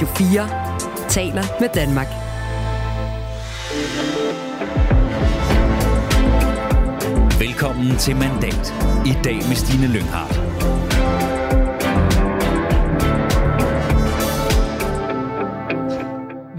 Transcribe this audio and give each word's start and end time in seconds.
Radio 0.00 0.14
4 0.14 0.48
taler 1.08 1.44
med 1.60 1.68
Danmark. 1.74 2.06
Velkommen 7.40 7.96
til 7.96 8.16
Mandat. 8.16 8.74
I 9.06 9.12
dag 9.24 9.34
med 9.34 9.56
Stine 9.56 9.86
Lynghardt. 9.86 10.79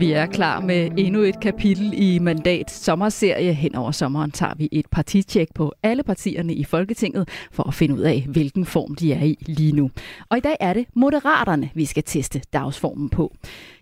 Vi 0.02 0.12
er 0.12 0.26
klar 0.26 0.60
med 0.62 0.92
endnu 0.98 1.22
et 1.22 1.40
kapitel 1.40 1.94
i 1.94 2.20
Mandat 2.20 2.72
sommerserie. 2.72 3.54
Hen 3.54 3.76
over 3.76 3.92
sommeren 3.92 4.32
tager 4.32 4.54
vi 4.58 4.70
et 4.72 4.86
partitjek 4.92 5.54
på 5.56 5.74
alle 5.84 6.04
partierne 6.04 6.54
i 6.54 6.64
Folketinget 6.64 7.30
for 7.52 7.64
at 7.64 7.74
finde 7.74 7.96
ud 7.96 8.00
af, 8.00 8.26
hvilken 8.30 8.66
form 8.66 8.96
de 8.96 9.14
er 9.14 9.24
i 9.24 9.38
lige 9.46 9.72
nu. 9.72 9.92
Og 10.30 10.38
i 10.38 10.42
dag 10.42 10.56
er 10.60 10.74
det 10.74 10.86
Moderaterne, 10.94 11.70
vi 11.74 11.86
skal 11.86 12.04
teste 12.04 12.42
dagsformen 12.54 13.10
på. 13.10 13.36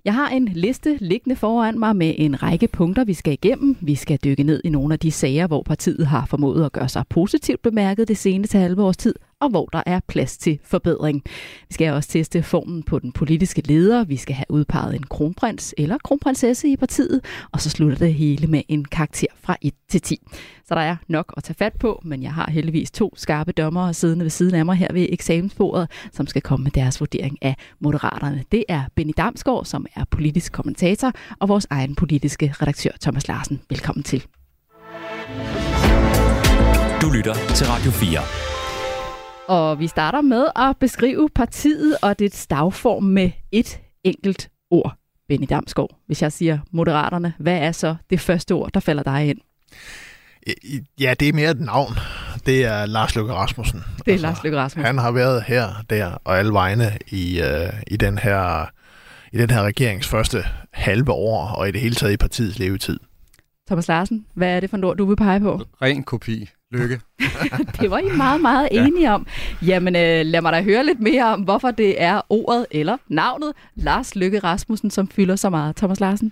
Jeg 0.05 0.13
har 0.13 0.29
en 0.29 0.45
liste 0.45 0.97
liggende 1.01 1.35
foran 1.35 1.79
mig 1.79 1.95
med 1.95 2.13
en 2.17 2.43
række 2.43 2.67
punkter, 2.67 3.03
vi 3.03 3.13
skal 3.13 3.33
igennem. 3.33 3.77
Vi 3.81 3.95
skal 3.95 4.19
dykke 4.23 4.43
ned 4.43 4.61
i 4.63 4.69
nogle 4.69 4.93
af 4.93 4.99
de 4.99 5.11
sager, 5.11 5.47
hvor 5.47 5.63
partiet 5.63 6.07
har 6.07 6.25
formået 6.25 6.65
at 6.65 6.71
gøre 6.71 6.89
sig 6.89 7.03
positivt 7.09 7.61
bemærket 7.61 8.07
det 8.07 8.17
seneste 8.17 8.57
halve 8.57 8.83
års 8.83 8.97
tid, 8.97 9.15
og 9.41 9.49
hvor 9.49 9.65
der 9.65 9.83
er 9.85 9.99
plads 10.07 10.37
til 10.37 10.59
forbedring. 10.63 11.21
Vi 11.67 11.73
skal 11.73 11.93
også 11.93 12.09
teste 12.09 12.43
formen 12.43 12.83
på 12.83 12.99
den 12.99 13.11
politiske 13.11 13.61
leder. 13.67 14.03
Vi 14.03 14.17
skal 14.17 14.35
have 14.35 14.45
udpeget 14.49 14.95
en 14.95 15.03
kronprins 15.03 15.75
eller 15.77 15.97
kronprinsesse 16.03 16.67
i 16.67 16.77
partiet, 16.77 17.21
og 17.51 17.61
så 17.61 17.69
slutter 17.69 17.97
det 17.97 18.13
hele 18.13 18.47
med 18.47 18.61
en 18.67 18.85
karakter 18.85 19.27
fra 19.41 19.55
1 19.61 19.73
til 19.89 20.01
10. 20.01 20.17
Så 20.65 20.75
der 20.75 20.81
er 20.81 20.95
nok 21.07 21.33
at 21.37 21.43
tage 21.43 21.55
fat 21.55 21.73
på, 21.79 22.01
men 22.05 22.23
jeg 22.23 22.33
har 22.33 22.51
heldigvis 22.51 22.91
to 22.91 23.13
skarpe 23.15 23.51
dommere 23.51 23.93
siddende 23.93 24.23
ved 24.25 24.29
siden 24.29 24.55
af 24.55 24.65
mig 24.65 24.75
her 24.75 24.87
ved 24.93 25.07
eksamensbordet, 25.09 25.91
som 26.11 26.27
skal 26.27 26.41
komme 26.41 26.63
med 26.63 26.71
deres 26.71 26.99
vurdering 26.99 27.37
af 27.41 27.55
moderaterne. 27.79 28.43
Det 28.51 28.63
er 28.67 28.83
Benny 28.95 29.13
Damsgaard, 29.17 29.65
som 29.65 29.85
er 29.95 30.03
politisk 30.11 30.51
kommentator, 30.51 31.11
og 31.39 31.49
vores 31.49 31.67
egen 31.69 31.95
politiske 31.95 32.53
redaktør 32.61 32.91
Thomas 33.01 33.27
Larsen. 33.27 33.61
Velkommen 33.69 34.03
til. 34.03 34.25
Du 37.01 37.09
lytter 37.09 37.33
til 37.55 37.67
Radio 37.67 37.91
4. 37.91 38.48
Og 39.49 39.79
vi 39.79 39.87
starter 39.87 40.21
med 40.21 40.47
at 40.55 40.77
beskrive 40.77 41.29
partiet 41.35 41.97
og 42.01 42.19
det 42.19 42.45
dagform 42.49 43.03
med 43.03 43.31
et 43.51 43.79
enkelt 44.03 44.49
ord. 44.71 44.95
Benny 45.27 45.47
Damsgaard, 45.49 45.99
hvis 46.07 46.21
jeg 46.21 46.31
siger 46.31 46.59
Moderaterne, 46.71 47.33
hvad 47.39 47.57
er 47.57 47.71
så 47.71 47.95
det 48.09 48.19
første 48.19 48.51
ord, 48.51 48.71
der 48.73 48.79
falder 48.79 49.03
dig 49.03 49.29
ind? 49.29 49.37
Ja, 50.99 51.13
det 51.19 51.29
er 51.29 51.33
mere 51.33 51.51
et 51.51 51.59
navn. 51.59 51.93
Det 52.45 52.65
er 52.65 52.85
Lars 52.85 53.15
Løkke 53.15 53.33
Rasmussen. 53.33 53.79
Det 53.79 54.07
er 54.07 54.11
altså, 54.11 54.27
Lars 54.27 54.43
Løkke 54.43 54.57
Rasmussen. 54.57 54.85
Han 54.85 54.97
har 54.97 55.11
været 55.11 55.43
her, 55.43 55.83
der 55.89 56.11
og 56.23 56.39
alle 56.39 56.53
vegne 56.53 56.97
i, 57.07 57.41
uh, 57.41 57.79
i, 57.87 57.97
den 57.97 58.17
her, 58.17 58.69
i 59.33 59.37
den 59.37 59.49
her 59.49 59.63
regerings 59.63 60.07
første 60.07 60.43
halve 60.73 61.11
år, 61.11 61.47
og 61.47 61.69
i 61.69 61.71
det 61.71 61.81
hele 61.81 61.95
taget 61.95 62.13
i 62.13 62.17
partiets 62.17 62.59
levetid. 62.59 62.99
Thomas 63.67 63.87
Larsen, 63.87 64.25
hvad 64.33 64.55
er 64.55 64.59
det 64.59 64.69
for 64.69 64.77
et 64.77 64.83
ord, 64.83 64.97
du 64.97 65.05
vil 65.05 65.15
pege 65.15 65.39
på? 65.39 65.61
Ren 65.81 66.03
kopi. 66.03 66.49
Lykke. 66.71 66.99
det 67.81 67.91
var 67.91 67.97
I 67.97 68.17
meget, 68.17 68.41
meget 68.41 68.67
enige 68.71 69.07
ja. 69.07 69.13
om. 69.13 69.27
Jamen, 69.61 69.95
øh, 69.95 70.25
lad 70.25 70.41
mig 70.41 70.53
da 70.53 70.61
høre 70.61 70.85
lidt 70.85 70.99
mere 70.99 71.25
om, 71.25 71.41
hvorfor 71.41 71.71
det 71.71 72.01
er 72.01 72.21
ordet 72.29 72.65
eller 72.71 72.97
navnet 73.07 73.53
Lars 73.75 74.15
Lykke 74.15 74.39
Rasmussen, 74.39 74.91
som 74.91 75.07
fylder 75.07 75.35
så 75.35 75.49
meget. 75.49 75.75
Thomas 75.75 75.99
Larsen? 75.99 76.31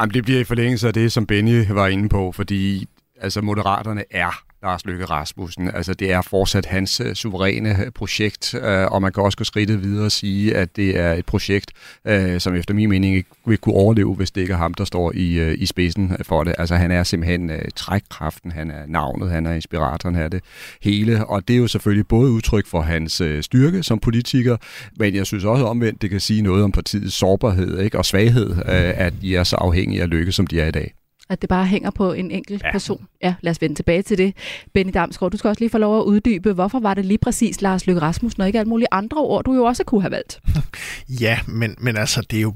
Jamen, 0.00 0.14
det 0.14 0.24
bliver 0.24 0.40
i 0.40 0.44
forlængelse 0.44 0.86
af 0.88 0.94
det, 0.94 1.12
som 1.12 1.26
Benny 1.26 1.66
var 1.68 1.86
inde 1.86 2.08
på, 2.08 2.32
fordi 2.32 2.88
altså, 3.20 3.40
Moderaterne 3.40 4.04
er 4.10 4.42
Lars 4.62 4.84
Løkke 4.84 5.04
Rasmussen. 5.04 5.70
Altså, 5.74 5.94
det 5.94 6.12
er 6.12 6.22
fortsat 6.22 6.66
hans 6.66 7.00
uh, 7.00 7.12
suveræne 7.12 7.84
øh, 7.84 7.90
projekt, 7.92 8.54
uh, 8.54 8.92
og 8.92 9.02
man 9.02 9.12
kan 9.12 9.22
også 9.22 9.38
gå 9.38 9.44
skridtet 9.44 9.82
videre 9.82 10.04
og 10.04 10.12
sige, 10.12 10.56
at 10.56 10.76
det 10.76 10.98
er 10.98 11.12
et 11.12 11.26
projekt, 11.26 11.70
uh, 12.10 12.38
som 12.38 12.54
efter 12.54 12.74
min 12.74 12.88
mening 12.88 13.16
ikke 13.16 13.30
vil 13.46 13.58
kunne 13.58 13.74
overleve, 13.74 14.14
hvis 14.14 14.30
det 14.30 14.40
ikke 14.40 14.52
er 14.52 14.56
ham, 14.56 14.74
der 14.74 14.84
står 14.84 15.12
i, 15.14 15.48
uh, 15.48 15.52
i 15.58 15.66
spidsen 15.66 16.16
for 16.22 16.44
det. 16.44 16.54
Altså, 16.58 16.76
han 16.76 16.90
er 16.90 17.02
simpelthen 17.02 17.50
uh, 17.50 17.56
trækkraften, 17.76 18.52
han 18.52 18.70
er 18.70 18.86
navnet, 18.86 19.30
han 19.30 19.46
er 19.46 19.52
inspiratoren 19.52 20.16
af 20.16 20.30
det 20.30 20.42
hele, 20.82 21.26
og 21.26 21.48
det 21.48 21.54
er 21.54 21.58
jo 21.58 21.68
selvfølgelig 21.68 22.06
både 22.06 22.30
udtryk 22.30 22.66
for 22.66 22.80
hans 22.80 23.20
uh, 23.20 23.40
styrke 23.40 23.82
som 23.82 23.98
politiker, 23.98 24.56
men 24.98 25.14
jeg 25.14 25.26
synes 25.26 25.44
også 25.44 25.64
omvendt, 25.64 26.02
det 26.02 26.10
kan 26.10 26.20
sige 26.20 26.42
noget 26.42 26.64
om 26.64 26.72
partiets 26.72 27.14
sårbarhed 27.14 27.78
ikke? 27.78 27.98
og 27.98 28.04
svaghed, 28.04 28.50
uh, 28.50 29.04
at 29.06 29.12
de 29.20 29.36
er 29.36 29.44
så 29.44 29.56
afhængige 29.56 30.02
af 30.02 30.10
lykke, 30.10 30.32
som 30.32 30.46
de 30.46 30.60
er 30.60 30.66
i 30.66 30.70
dag. 30.70 30.94
At 31.28 31.42
det 31.42 31.48
bare 31.48 31.66
hænger 31.66 31.90
på 31.90 32.12
en 32.12 32.30
enkelt 32.30 32.62
ja. 32.62 32.72
person. 32.72 33.06
Ja, 33.22 33.34
lad 33.40 33.50
os 33.50 33.60
vende 33.60 33.74
tilbage 33.74 34.02
til 34.02 34.18
det. 34.18 34.36
Benny 34.74 34.92
Damsgaard, 34.94 35.32
du 35.32 35.36
skal 35.36 35.48
også 35.48 35.60
lige 35.60 35.70
få 35.70 35.78
lov 35.78 35.98
at 35.98 36.04
uddybe, 36.04 36.52
hvorfor 36.52 36.80
var 36.80 36.94
det 36.94 37.04
lige 37.04 37.18
præcis 37.18 37.62
Lars 37.62 37.86
Løkke 37.86 38.02
Rasmussen 38.02 38.40
og 38.40 38.46
ikke 38.46 38.58
alle 38.58 38.68
mulige 38.68 38.88
andre 38.90 39.18
ord, 39.18 39.44
du 39.44 39.54
jo 39.54 39.64
også 39.64 39.84
kunne 39.84 40.00
have 40.00 40.10
valgt? 40.10 40.40
ja, 41.20 41.38
men, 41.46 41.74
men 41.78 41.96
altså, 41.96 42.20
det 42.30 42.36
er 42.36 42.42
jo, 42.42 42.54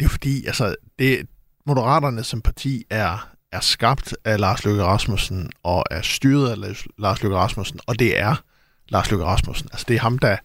det 0.00 0.06
er 0.06 0.10
fordi, 0.10 0.46
altså, 0.46 0.74
det, 0.98 1.26
Moderaterne 1.66 2.24
som 2.24 2.40
parti 2.40 2.84
er, 2.90 3.28
er 3.52 3.60
skabt 3.60 4.16
af 4.24 4.40
Lars 4.40 4.64
Løkke 4.64 4.84
Rasmussen 4.84 5.50
og 5.62 5.84
er 5.90 6.02
styret 6.02 6.50
af 6.50 6.84
Lars 6.98 7.22
Løkke 7.22 7.36
Rasmussen, 7.36 7.80
og 7.86 7.98
det 7.98 8.18
er 8.18 8.42
Lars 8.88 9.10
Løkke 9.10 9.24
Rasmussen. 9.24 9.68
Altså, 9.72 9.84
det 9.88 9.96
er 9.96 10.00
ham, 10.00 10.18
der, 10.18 10.36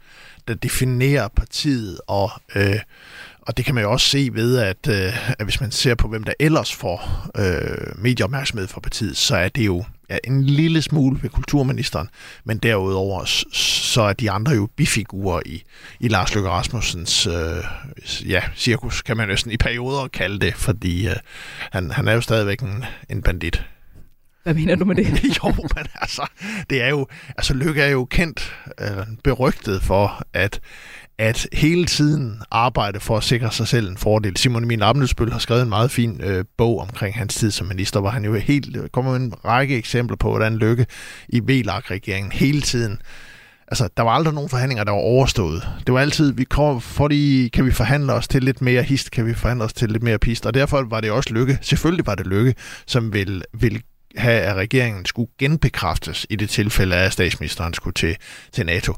der 0.47 0.53
definerer 0.53 1.27
partiet 1.27 1.99
og... 2.07 2.31
Øh, 2.55 2.79
og 3.47 3.57
det 3.57 3.65
kan 3.65 3.75
man 3.75 3.83
jo 3.83 3.91
også 3.91 4.09
se 4.09 4.29
ved, 4.33 4.57
at, 4.57 4.87
øh, 4.89 5.31
at 5.39 5.45
hvis 5.45 5.61
man 5.61 5.71
ser 5.71 5.95
på, 5.95 6.07
hvem 6.07 6.23
der 6.23 6.33
ellers 6.39 6.73
får 6.73 7.29
øh, 7.37 8.03
medieopmærksomhed 8.03 8.67
fra 8.67 8.79
partiet, 8.79 9.17
så 9.17 9.35
er 9.35 9.49
det 9.49 9.65
jo 9.65 9.83
ja, 10.09 10.17
en 10.23 10.43
lille 10.43 10.81
smule 10.81 11.19
ved 11.21 11.29
kulturministeren, 11.29 12.09
men 12.43 12.57
derudover 12.57 13.25
så 13.53 14.01
er 14.01 14.13
de 14.13 14.31
andre 14.31 14.51
jo 14.51 14.69
bifigurer 14.75 15.41
i, 15.45 15.63
i 15.99 16.07
Lars 16.07 16.35
Løkke 16.35 16.49
Rasmussens 16.49 17.27
øh, 17.27 17.63
ja, 18.29 18.41
cirkus, 18.55 19.01
kan 19.01 19.17
man 19.17 19.27
næsten 19.27 19.51
i 19.51 19.57
perioder 19.57 20.07
kalde 20.07 20.39
det, 20.39 20.53
fordi 20.55 21.07
øh, 21.07 21.15
han, 21.71 21.91
han 21.91 22.07
er 22.07 22.13
jo 22.13 22.21
stadigvæk 22.21 22.59
en, 22.59 22.85
en 23.09 23.21
bandit. 23.21 23.63
Hvad 24.43 24.53
mener 24.53 24.75
du 24.75 24.85
med 24.85 24.95
det? 24.95 25.07
jo, 25.43 25.53
men 25.75 25.85
altså, 25.95 26.27
det 26.69 26.81
er 26.81 26.89
jo, 26.89 27.07
altså 27.29 27.53
Lykke 27.53 27.81
er 27.81 27.89
jo 27.89 28.05
kendt, 28.05 28.53
øh, 28.79 29.07
berygtet 29.23 29.83
for, 29.83 30.21
at 30.33 30.59
at 31.19 31.47
hele 31.53 31.85
tiden 31.85 32.41
arbejde 32.51 32.99
for 32.99 33.17
at 33.17 33.23
sikre 33.23 33.51
sig 33.51 33.67
selv 33.67 33.89
en 33.89 33.97
fordel. 33.97 34.37
Simon 34.37 34.63
Emil 34.63 34.83
Amnesbøl 34.83 35.31
har 35.31 35.39
skrevet 35.39 35.61
en 35.61 35.69
meget 35.69 35.91
fin 35.91 36.21
øh, 36.21 36.45
bog 36.57 36.79
omkring 36.79 37.15
hans 37.15 37.35
tid 37.35 37.51
som 37.51 37.67
minister, 37.67 37.99
hvor 37.99 38.09
han 38.09 38.25
jo 38.25 38.33
helt 38.33 38.77
øh, 38.77 38.89
kommer 38.89 39.11
med 39.11 39.19
en 39.19 39.33
række 39.45 39.77
eksempler 39.77 40.17
på, 40.17 40.29
hvordan 40.29 40.57
Lykke 40.57 40.85
i 41.29 41.39
VLAG-regeringen 41.39 42.31
hele 42.31 42.61
tiden 42.61 43.01
Altså, 43.67 43.89
der 43.97 44.03
var 44.03 44.11
aldrig 44.11 44.33
nogen 44.33 44.49
forhandlinger, 44.49 44.83
der 44.83 44.91
var 44.91 44.99
overstået. 44.99 45.67
Det 45.87 45.93
var 45.93 45.99
altid, 45.99 46.33
vi 46.33 46.43
kom, 46.43 46.81
fordi 46.81 47.49
kan 47.53 47.65
vi 47.65 47.71
forhandle 47.71 48.13
os 48.13 48.27
til 48.27 48.43
lidt 48.43 48.61
mere 48.61 48.83
hist, 48.83 49.11
kan 49.11 49.25
vi 49.25 49.33
forhandle 49.33 49.65
os 49.65 49.73
til 49.73 49.91
lidt 49.91 50.03
mere 50.03 50.19
pist. 50.19 50.45
Og 50.45 50.53
derfor 50.53 50.81
var 50.89 51.01
det 51.01 51.11
også 51.11 51.33
Lykke, 51.33 51.57
selvfølgelig 51.61 52.05
var 52.07 52.15
det 52.15 52.27
Lykke, 52.27 52.55
som 52.87 53.13
vil, 53.13 53.43
vil 53.53 53.81
have, 54.17 54.41
at 54.41 54.55
regeringen 54.55 55.05
skulle 55.05 55.31
genbekræftes 55.39 56.25
i 56.29 56.35
det 56.35 56.49
tilfælde, 56.49 56.95
at 56.95 57.13
statsministeren 57.13 57.73
skulle 57.73 57.93
til, 57.93 58.15
til 58.51 58.65
NATO 58.65 58.93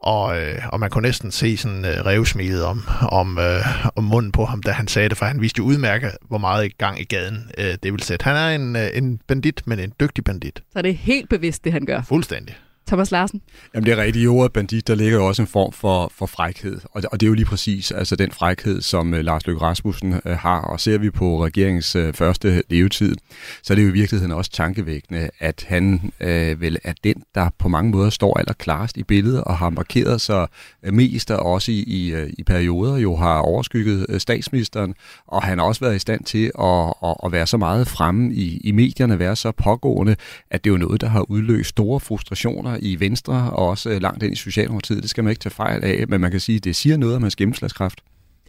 og, 0.00 0.40
øh, 0.40 0.58
og 0.72 0.80
man 0.80 0.90
kunne 0.90 1.02
næsten 1.02 1.30
se 1.30 1.56
sådan 1.56 1.84
øh, 1.84 2.06
revsmilet 2.06 2.64
om, 2.64 2.82
om, 3.08 3.38
øh, 3.38 3.90
om 3.96 4.04
munden 4.04 4.32
på 4.32 4.44
ham, 4.44 4.62
da 4.62 4.70
han 4.70 4.88
sagde 4.88 5.08
det, 5.08 5.18
for 5.18 5.26
han 5.26 5.40
viste 5.40 5.58
jo 5.58 5.64
udmærket, 5.64 6.10
hvor 6.28 6.38
meget 6.38 6.78
gang 6.78 7.00
i 7.00 7.04
gaden 7.04 7.50
øh, 7.58 7.76
det 7.82 7.92
vil 7.92 8.02
sætte. 8.02 8.24
Han 8.24 8.36
er 8.36 8.48
en, 8.48 8.76
øh, 8.76 8.88
en 8.94 9.20
bandit, 9.26 9.62
men 9.66 9.78
en 9.78 9.92
dygtig 10.00 10.24
bandit. 10.24 10.62
Så 10.72 10.82
det 10.82 10.90
er 10.90 10.94
helt 10.94 11.28
bevidst, 11.28 11.64
det 11.64 11.72
han 11.72 11.84
gør? 11.84 12.02
Fuldstændig. 12.02 12.56
Thomas 12.90 13.10
Larsen? 13.10 13.42
Jamen 13.74 13.86
det 13.86 13.92
er 13.92 13.96
rigtigt. 13.96 14.24
I 14.24 14.26
ordet 14.26 14.52
bandit, 14.52 14.88
der 14.88 14.94
ligger 14.94 15.18
jo 15.18 15.26
også 15.26 15.42
en 15.42 15.48
form 15.48 15.72
for, 15.72 16.12
for 16.14 16.26
frækhed. 16.26 16.80
Og, 16.92 17.02
og 17.12 17.20
det 17.20 17.26
er 17.26 17.28
jo 17.28 17.34
lige 17.34 17.44
præcis 17.44 17.90
altså 17.90 18.16
den 18.16 18.30
frækhed, 18.30 18.80
som 18.82 19.12
uh, 19.12 19.18
Lars 19.18 19.46
Løkke 19.46 19.62
Rasmussen 19.62 20.12
uh, 20.12 20.32
har. 20.32 20.60
Og 20.60 20.80
ser 20.80 20.98
vi 20.98 21.10
på 21.10 21.44
regeringens 21.44 21.96
uh, 21.96 22.12
første 22.14 22.62
levetid, 22.70 23.16
så 23.62 23.72
er 23.72 23.74
det 23.74 23.82
jo 23.82 23.88
i 23.88 23.92
virkeligheden 23.92 24.32
også 24.32 24.50
tankevækkende, 24.50 25.30
at 25.38 25.64
han 25.68 26.12
uh, 26.20 26.60
vel 26.60 26.78
er 26.84 26.92
den, 27.04 27.22
der 27.34 27.50
på 27.58 27.68
mange 27.68 27.90
måder 27.90 28.10
står 28.10 28.38
allerklarest 28.38 28.96
i 28.96 29.02
billedet 29.02 29.44
og 29.44 29.58
har 29.58 29.70
markeret 29.70 30.20
sig 30.20 30.48
uh, 30.88 30.94
mest, 30.94 31.30
og 31.30 31.46
også 31.46 31.72
i, 31.72 31.84
i, 31.86 32.14
uh, 32.14 32.28
i 32.38 32.42
perioder 32.42 32.96
jo 32.96 33.16
har 33.16 33.38
overskygget 33.38 34.06
uh, 34.08 34.18
statsministeren. 34.18 34.94
Og 35.26 35.42
han 35.42 35.58
har 35.58 35.66
også 35.66 35.80
været 35.80 35.96
i 35.96 35.98
stand 35.98 36.24
til 36.24 36.52
at, 36.58 36.94
at, 37.04 37.14
at 37.24 37.32
være 37.32 37.46
så 37.46 37.56
meget 37.56 37.88
fremme 37.88 38.34
i, 38.34 38.60
i 38.64 38.72
medierne, 38.72 39.18
være 39.18 39.36
så 39.36 39.52
pågående, 39.52 40.16
at 40.50 40.64
det 40.64 40.70
er 40.70 40.74
jo 40.74 40.78
noget, 40.78 41.00
der 41.00 41.08
har 41.08 41.30
udløst 41.30 41.68
store 41.68 42.00
frustrationer 42.00 42.79
i 42.82 43.00
Venstre 43.00 43.50
og 43.50 43.68
også 43.68 43.90
øh, 43.90 44.02
langt 44.02 44.22
ind 44.22 44.32
i 44.32 44.36
Socialdemokratiet. 44.36 45.02
Det 45.02 45.10
skal 45.10 45.24
man 45.24 45.30
ikke 45.30 45.40
tage 45.40 45.52
fejl 45.52 45.84
af, 45.84 46.04
men 46.08 46.20
man 46.20 46.30
kan 46.30 46.40
sige, 46.40 46.56
at 46.56 46.64
det 46.64 46.76
siger 46.76 46.96
noget 46.96 47.16
om 47.16 47.22
hans 47.22 47.36
gennemslagskraft. 47.36 48.00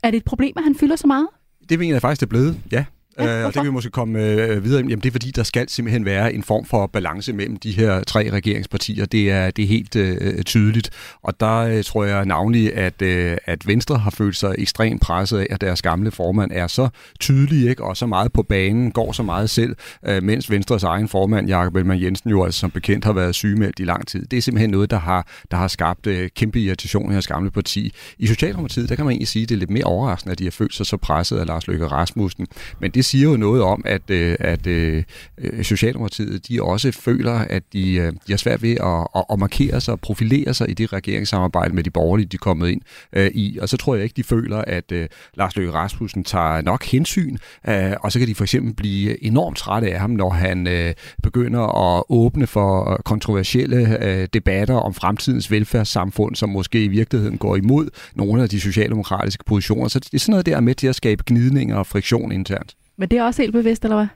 Er 0.03 0.11
det 0.11 0.17
et 0.17 0.25
problem, 0.25 0.53
at 0.57 0.63
han 0.63 0.75
fylder 0.75 0.95
så 0.95 1.07
meget? 1.07 1.27
Det 1.69 1.79
mener 1.79 1.93
jeg 1.93 2.01
faktisk, 2.01 2.19
det 2.19 2.25
er 2.25 2.29
blevet, 2.29 2.59
ja. 2.71 2.85
Ja, 3.19 3.39
øh, 3.39 3.45
og 3.45 3.53
det 3.53 3.53
kan 3.53 3.65
vi 3.65 3.71
måske 3.71 3.89
komme 3.89 4.19
øh, 4.19 4.63
videre 4.63 4.81
Jamen, 4.81 4.99
det 4.99 5.05
er 5.05 5.11
fordi, 5.11 5.31
der 5.31 5.43
skal 5.43 5.69
simpelthen 5.69 6.05
være 6.05 6.33
en 6.33 6.43
form 6.43 6.65
for 6.65 6.87
balance 6.87 7.33
mellem 7.33 7.57
de 7.57 7.71
her 7.71 8.03
tre 8.03 8.31
regeringspartier. 8.31 9.05
Det 9.05 9.31
er, 9.31 9.51
det 9.51 9.63
er 9.63 9.67
helt 9.67 9.95
øh, 9.95 10.43
tydeligt. 10.43 10.89
Og 11.21 11.39
der 11.39 11.57
øh, 11.57 11.83
tror 11.83 12.03
jeg 12.03 12.25
navnlig, 12.25 12.75
at, 12.75 13.01
øh, 13.01 13.37
at 13.45 13.67
Venstre 13.67 13.97
har 13.97 14.11
følt 14.11 14.35
sig 14.35 14.55
ekstremt 14.57 15.01
presset 15.01 15.39
af, 15.39 15.47
at 15.49 15.61
deres 15.61 15.81
gamle 15.81 16.11
formand 16.11 16.51
er 16.53 16.67
så 16.67 16.89
tydelig 17.19 17.69
ikke, 17.69 17.83
og 17.83 17.97
så 17.97 18.05
meget 18.05 18.33
på 18.33 18.43
banen, 18.43 18.91
går 18.91 19.11
så 19.11 19.23
meget 19.23 19.49
selv, 19.49 19.75
øh, 20.07 20.23
mens 20.23 20.51
Venstres 20.51 20.83
egen 20.83 21.07
formand, 21.07 21.47
Jakob 21.47 21.75
Ellemann 21.75 22.03
Jensen, 22.03 22.29
jo 22.29 22.43
altså 22.43 22.59
som 22.59 22.71
bekendt 22.71 23.05
har 23.05 23.13
været 23.13 23.35
sygemeldt 23.35 23.79
i 23.79 23.83
lang 23.83 24.07
tid. 24.07 24.25
Det 24.25 24.37
er 24.37 24.41
simpelthen 24.41 24.69
noget, 24.69 24.91
der 24.91 24.99
har, 24.99 25.27
der 25.51 25.57
har 25.57 25.67
skabt 25.67 26.07
øh, 26.07 26.29
kæmpe 26.35 26.61
irritation 26.61 27.11
i 27.11 27.13
deres 27.13 27.27
gamle 27.27 27.51
parti. 27.51 27.93
I 28.19 28.27
Socialdemokratiet, 28.27 28.89
der 28.89 28.95
kan 28.95 29.05
man 29.05 29.11
egentlig 29.11 29.27
sige, 29.27 29.43
at 29.43 29.49
det 29.49 29.55
er 29.55 29.59
lidt 29.59 29.69
mere 29.69 29.83
overraskende, 29.83 30.31
at 30.31 30.39
de 30.39 30.43
har 30.43 30.51
følt 30.51 30.73
sig 30.73 30.85
så 30.85 30.97
presset 30.97 31.37
af 31.37 31.45
Lars 31.45 31.67
Løkke 31.67 31.87
Rasmussen. 31.87 32.47
Men 32.79 32.91
det 32.91 33.00
siger 33.05 33.29
jo 33.29 33.37
noget 33.37 33.61
om, 33.61 33.83
at, 33.85 34.09
øh, 34.09 34.35
at 34.39 34.67
øh, 34.67 35.03
øh, 35.37 35.63
Socialdemokratiet 35.63 36.47
de 36.47 36.63
også 36.63 36.91
føler, 36.91 37.33
at 37.33 37.63
de, 37.73 37.93
øh, 37.93 38.11
de 38.11 38.31
har 38.31 38.37
svært 38.37 38.63
ved 38.63 38.71
at, 38.71 39.07
at, 39.15 39.25
at 39.31 39.39
markere 39.39 39.81
sig 39.81 39.91
og 39.91 39.99
profilere 39.99 40.53
sig 40.53 40.69
i 40.69 40.73
det 40.73 40.93
regeringssamarbejde 40.93 41.75
med 41.75 41.83
de 41.83 41.89
borgerlige, 41.89 42.27
de 42.27 42.35
er 42.35 42.39
kommet 42.39 42.69
ind 42.69 42.81
øh, 43.13 43.31
i. 43.33 43.57
Og 43.61 43.69
så 43.69 43.77
tror 43.77 43.95
jeg 43.95 44.03
ikke, 44.03 44.13
de 44.17 44.23
føler, 44.23 44.57
at 44.57 44.91
øh, 44.91 45.07
Lars 45.33 45.55
Løkke 45.55 45.71
Rasmussen 45.71 46.23
tager 46.23 46.61
nok 46.61 46.83
hensyn, 46.83 47.37
øh, 47.67 47.91
og 48.01 48.11
så 48.11 48.19
kan 48.19 48.27
de 48.27 48.35
for 48.35 48.43
eksempel 48.43 48.73
blive 48.73 49.23
enormt 49.23 49.57
trætte 49.57 49.91
af 49.91 49.99
ham, 49.99 50.09
når 50.09 50.29
han 50.29 50.67
øh, 50.67 50.93
begynder 51.23 51.95
at 51.95 52.03
åbne 52.09 52.47
for 52.47 53.01
kontroversielle 53.05 54.05
øh, 54.05 54.27
debatter 54.33 54.75
om 54.75 54.93
fremtidens 54.93 55.51
velfærdssamfund, 55.51 56.35
som 56.35 56.49
måske 56.49 56.83
i 56.83 56.87
virkeligheden 56.87 57.37
går 57.37 57.55
imod 57.55 57.89
nogle 58.15 58.43
af 58.43 58.49
de 58.49 58.61
socialdemokratiske 58.61 59.43
positioner. 59.43 59.87
Så 59.87 59.99
det 59.99 60.13
er 60.13 60.19
sådan 60.19 60.31
noget, 60.31 60.45
der 60.45 60.55
er 60.55 60.61
med 60.61 60.75
til 60.75 60.87
at 60.87 60.95
skabe 60.95 61.23
gnidninger 61.25 61.75
og 61.75 61.87
friktion 61.87 62.31
internt. 62.31 62.75
Men 62.97 63.09
det 63.09 63.17
er 63.17 63.23
også 63.23 63.41
helt 63.41 63.53
bevidst, 63.53 63.83
eller 63.83 63.97
hvad? 63.97 64.07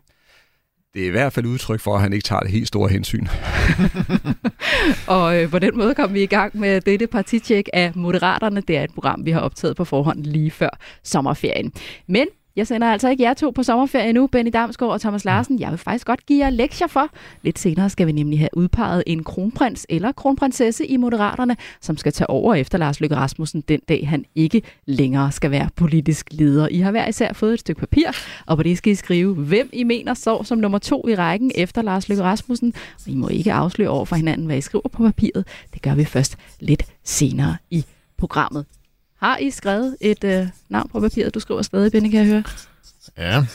Det 0.94 1.04
er 1.04 1.08
i 1.08 1.12
hvert 1.12 1.34
fald 1.34 1.46
udtryk 1.46 1.80
for, 1.80 1.96
at 1.96 2.02
han 2.02 2.14
ikke 2.14 2.24
tager 2.24 2.40
det 2.40 2.52
helt 2.52 2.68
store 2.68 2.90
hensyn. 2.90 3.28
og 5.08 5.38
øh, 5.38 5.50
på 5.50 5.60
den 5.60 5.78
måde 5.78 5.96
kom 5.96 6.14
vi 6.14 6.24
i 6.24 6.26
gang 6.26 6.58
med 6.60 6.82
dette 6.82 7.08
partitjek 7.08 7.70
af 7.74 7.92
Moderaterne. 7.96 8.62
Det 8.62 8.78
er 8.78 8.84
et 8.84 8.94
program, 8.94 9.26
vi 9.26 9.32
har 9.32 9.40
optaget 9.40 9.76
på 9.76 9.86
forhånd 9.86 10.24
lige 10.24 10.52
før 10.52 10.70
sommerferien. 11.04 11.74
Men 12.08 12.28
jeg 12.56 12.68
sender 12.68 12.92
altså 12.92 13.10
ikke 13.10 13.24
jer 13.24 13.34
to 13.34 13.50
på 13.50 13.64
sommerferie 13.64 14.14
nu, 14.14 14.28
Benny 14.28 14.50
Damsgaard 14.54 14.92
og 14.92 15.02
Thomas 15.02 15.26
Larsen. 15.26 15.60
Jeg 15.60 15.70
vil 15.70 15.78
faktisk 15.78 16.08
godt 16.08 16.26
give 16.26 16.44
jer 16.44 16.50
lektier 16.50 16.88
for. 16.88 17.10
Lidt 17.42 17.60
senere 17.60 17.90
skal 17.90 18.08
vi 18.08 18.12
nemlig 18.12 18.40
have 18.40 18.50
udpeget 18.54 19.04
en 19.08 19.24
kronprins 19.24 19.86
eller 19.90 20.12
kronprinsesse 20.12 20.86
i 20.86 20.98
Moderaterne, 20.98 21.58
som 21.82 21.98
skal 21.98 22.14
tage 22.14 22.30
over 22.30 22.56
efter 22.56 22.78
Lars 22.78 23.02
Løkke 23.02 23.16
Rasmussen 23.16 23.62
den 23.62 23.80
dag, 23.90 24.10
han 24.10 24.26
ikke 24.36 24.62
længere 24.86 25.32
skal 25.32 25.52
være 25.52 25.70
politisk 25.76 26.28
leder. 26.32 26.68
I 26.68 26.80
har 26.80 26.92
hver 26.92 27.08
især 27.08 27.34
fået 27.34 27.54
et 27.54 27.60
stykke 27.60 27.80
papir, 27.80 28.08
og 28.46 28.58
på 28.58 28.64
det 28.64 28.78
skal 28.78 28.92
I 28.92 28.96
skrive, 28.96 29.34
hvem 29.36 29.70
I 29.74 29.84
mener 29.84 30.14
står 30.14 30.44
som 30.44 30.58
nummer 30.58 30.78
to 30.78 31.08
i 31.08 31.16
rækken 31.16 31.52
efter 31.56 31.82
Lars 31.82 32.10
Løkke 32.10 32.24
Rasmussen. 32.24 32.74
Og 33.06 33.12
I 33.12 33.16
må 33.16 33.28
ikke 33.28 33.54
afsløre 33.54 33.90
over 33.90 34.06
for 34.06 34.16
hinanden, 34.16 34.46
hvad 34.46 34.58
I 34.58 34.62
skriver 34.62 34.90
på 34.90 35.04
papiret. 35.04 35.48
Det 35.74 35.82
gør 35.82 35.96
vi 35.96 36.06
først 36.06 36.38
lidt 36.60 36.84
senere 37.04 37.58
i 37.72 37.86
programmet. 38.18 38.66
Har 39.26 39.38
I 39.38 39.52
skrevet 39.52 39.98
et 40.02 40.24
øh, 40.24 40.48
navn 40.70 40.90
på 40.90 41.00
papiret? 41.00 41.34
Du 41.34 41.40
skriver 41.40 41.62
stadig, 41.62 41.92
Benny, 41.92 42.10
kan 42.10 42.20
jeg 42.20 42.28
høre. 42.28 42.44
Ja. 43.18 43.46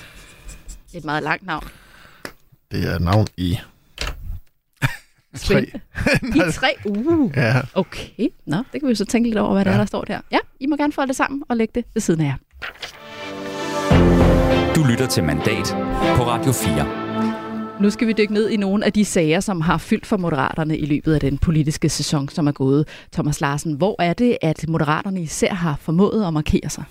Et 0.94 1.04
meget 1.04 1.22
langt 1.22 1.46
navn. 1.46 1.68
Det 2.70 2.88
er 2.88 2.94
et 2.94 3.02
navn 3.02 3.26
i... 3.36 3.58
tre. 5.36 5.62
I 6.36 6.52
tre? 6.52 6.74
Uh. 6.84 7.32
Ja. 7.36 7.60
Okay. 7.74 8.28
Nå, 8.46 8.56
det 8.72 8.80
kan 8.80 8.88
vi 8.88 8.94
så 8.94 9.04
tænke 9.04 9.28
lidt 9.28 9.38
over, 9.38 9.52
hvad 9.52 9.64
ja. 9.64 9.70
der 9.70 9.74
er, 9.74 9.78
der 9.78 9.86
står 9.86 10.04
der. 10.04 10.20
Ja, 10.32 10.38
I 10.60 10.66
må 10.66 10.76
gerne 10.76 10.92
få 10.92 11.06
det 11.06 11.16
sammen 11.16 11.42
og 11.48 11.56
lægge 11.56 11.72
det 11.74 11.84
ved 11.94 12.00
siden 12.00 12.20
af 12.20 12.24
jer. 12.24 12.36
Du 14.74 14.84
lytter 14.90 15.06
til 15.06 15.24
Mandat 15.24 15.66
på 16.16 16.22
Radio 16.22 16.52
4. 16.52 17.09
Nu 17.80 17.90
skal 17.90 18.06
vi 18.06 18.12
dykke 18.12 18.34
ned 18.34 18.50
i 18.50 18.56
nogle 18.56 18.84
af 18.84 18.92
de 18.92 19.04
sager, 19.04 19.40
som 19.40 19.60
har 19.60 19.78
fyldt 19.78 20.06
for 20.06 20.16
Moderaterne 20.16 20.78
i 20.78 20.86
løbet 20.86 21.14
af 21.14 21.20
den 21.20 21.38
politiske 21.38 21.88
sæson, 21.88 22.28
som 22.28 22.46
er 22.46 22.52
gået. 22.52 22.88
Thomas 23.12 23.40
Larsen, 23.40 23.72
hvor 23.72 23.96
er 23.98 24.12
det, 24.12 24.38
at 24.42 24.64
Moderaterne 24.68 25.22
især 25.22 25.54
har 25.54 25.76
formået 25.80 26.26
at 26.26 26.32
markere 26.32 26.70
sig? 26.70 26.84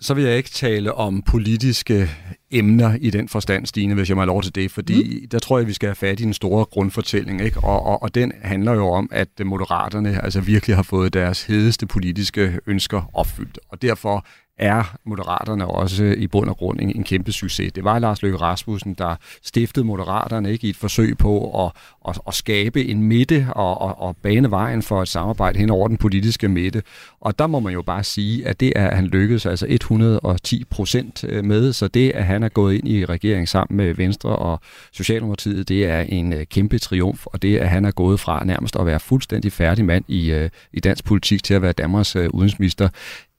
Så 0.00 0.14
vil 0.14 0.24
jeg 0.24 0.36
ikke 0.36 0.50
tale 0.50 0.94
om 0.94 1.22
politiske 1.22 2.10
emner 2.50 2.96
i 3.00 3.10
den 3.10 3.28
forstand, 3.28 3.66
Stine, 3.66 3.94
hvis 3.94 4.08
jeg 4.08 4.16
må 4.16 4.20
have 4.20 4.26
lov 4.26 4.42
til 4.42 4.54
det, 4.54 4.70
fordi 4.70 5.20
mm. 5.22 5.28
der 5.28 5.38
tror 5.38 5.58
jeg, 5.58 5.66
vi 5.66 5.72
skal 5.72 5.86
have 5.86 5.94
fat 5.94 6.20
i 6.20 6.22
en 6.22 6.34
store 6.34 6.64
grundfortælling, 6.64 7.40
ikke? 7.40 7.60
Og, 7.60 7.86
og, 7.86 8.02
og 8.02 8.14
den 8.14 8.32
handler 8.42 8.72
jo 8.72 8.88
om, 8.88 9.08
at 9.12 9.28
Moderaterne 9.44 10.24
altså 10.24 10.40
virkelig 10.40 10.76
har 10.76 10.82
fået 10.82 11.14
deres 11.14 11.42
hedeste 11.42 11.86
politiske 11.86 12.58
ønsker 12.66 13.10
opfyldt, 13.14 13.58
og 13.68 13.82
derfor 13.82 14.26
er 14.58 14.96
Moderaterne 15.04 15.66
også 15.66 16.04
i 16.04 16.26
bund 16.26 16.50
og 16.50 16.56
grund 16.56 16.80
en, 16.80 16.96
en 16.96 17.04
kæmpe 17.04 17.32
succes. 17.32 17.72
Det 17.72 17.84
var 17.84 17.98
Lars 17.98 18.22
Løkke 18.22 18.38
Rasmussen, 18.38 18.94
der 18.94 19.16
stiftede 19.42 19.86
Moderaterne 19.86 20.52
ikke 20.52 20.66
i 20.66 20.70
et 20.70 20.76
forsøg 20.76 21.18
på 21.18 21.64
at, 21.64 21.72
at, 22.08 22.20
at 22.28 22.34
skabe 22.34 22.84
en 22.84 23.02
midte 23.02 23.46
og, 23.50 23.80
og, 23.80 24.00
og 24.00 24.16
bane 24.16 24.50
vejen 24.50 24.82
for 24.82 25.02
et 25.02 25.08
samarbejde 25.08 25.58
hen 25.58 25.70
over 25.70 25.88
den 25.88 25.96
politiske 25.96 26.48
midte. 26.48 26.82
Og 27.20 27.38
der 27.38 27.46
må 27.46 27.60
man 27.60 27.72
jo 27.72 27.82
bare 27.82 28.04
sige, 28.04 28.46
at 28.46 28.60
det 28.60 28.72
er 28.76 28.94
han 28.94 29.06
lykkedes 29.06 29.46
altså 29.46 29.66
110 29.68 30.64
procent 30.70 31.24
øh, 31.28 31.44
med, 31.44 31.72
så 31.72 31.88
det, 31.88 32.10
at 32.10 32.24
han 32.24 32.42
er 32.42 32.48
gået 32.48 32.74
ind 32.74 32.88
i 32.88 33.04
regeringen 33.04 33.46
sammen 33.46 33.76
med 33.76 33.94
Venstre 33.94 34.36
og 34.36 34.60
Socialdemokratiet, 34.92 35.68
det 35.68 35.86
er 35.86 36.00
en 36.00 36.32
øh, 36.32 36.46
kæmpe 36.46 36.78
triumf, 36.78 37.26
og 37.26 37.42
det, 37.42 37.58
at 37.58 37.68
han 37.68 37.84
er 37.84 37.90
gået 37.90 38.20
fra 38.20 38.44
nærmest 38.44 38.76
at 38.76 38.86
være 38.86 39.00
fuldstændig 39.00 39.52
færdig 39.52 39.84
mand 39.84 40.04
i, 40.08 40.30
øh, 40.30 40.50
i 40.72 40.80
dansk 40.80 41.04
politik 41.04 41.44
til 41.44 41.54
at 41.54 41.62
være 41.62 41.72
Danmarks 41.72 42.16
udenrigsminister, 42.16 42.88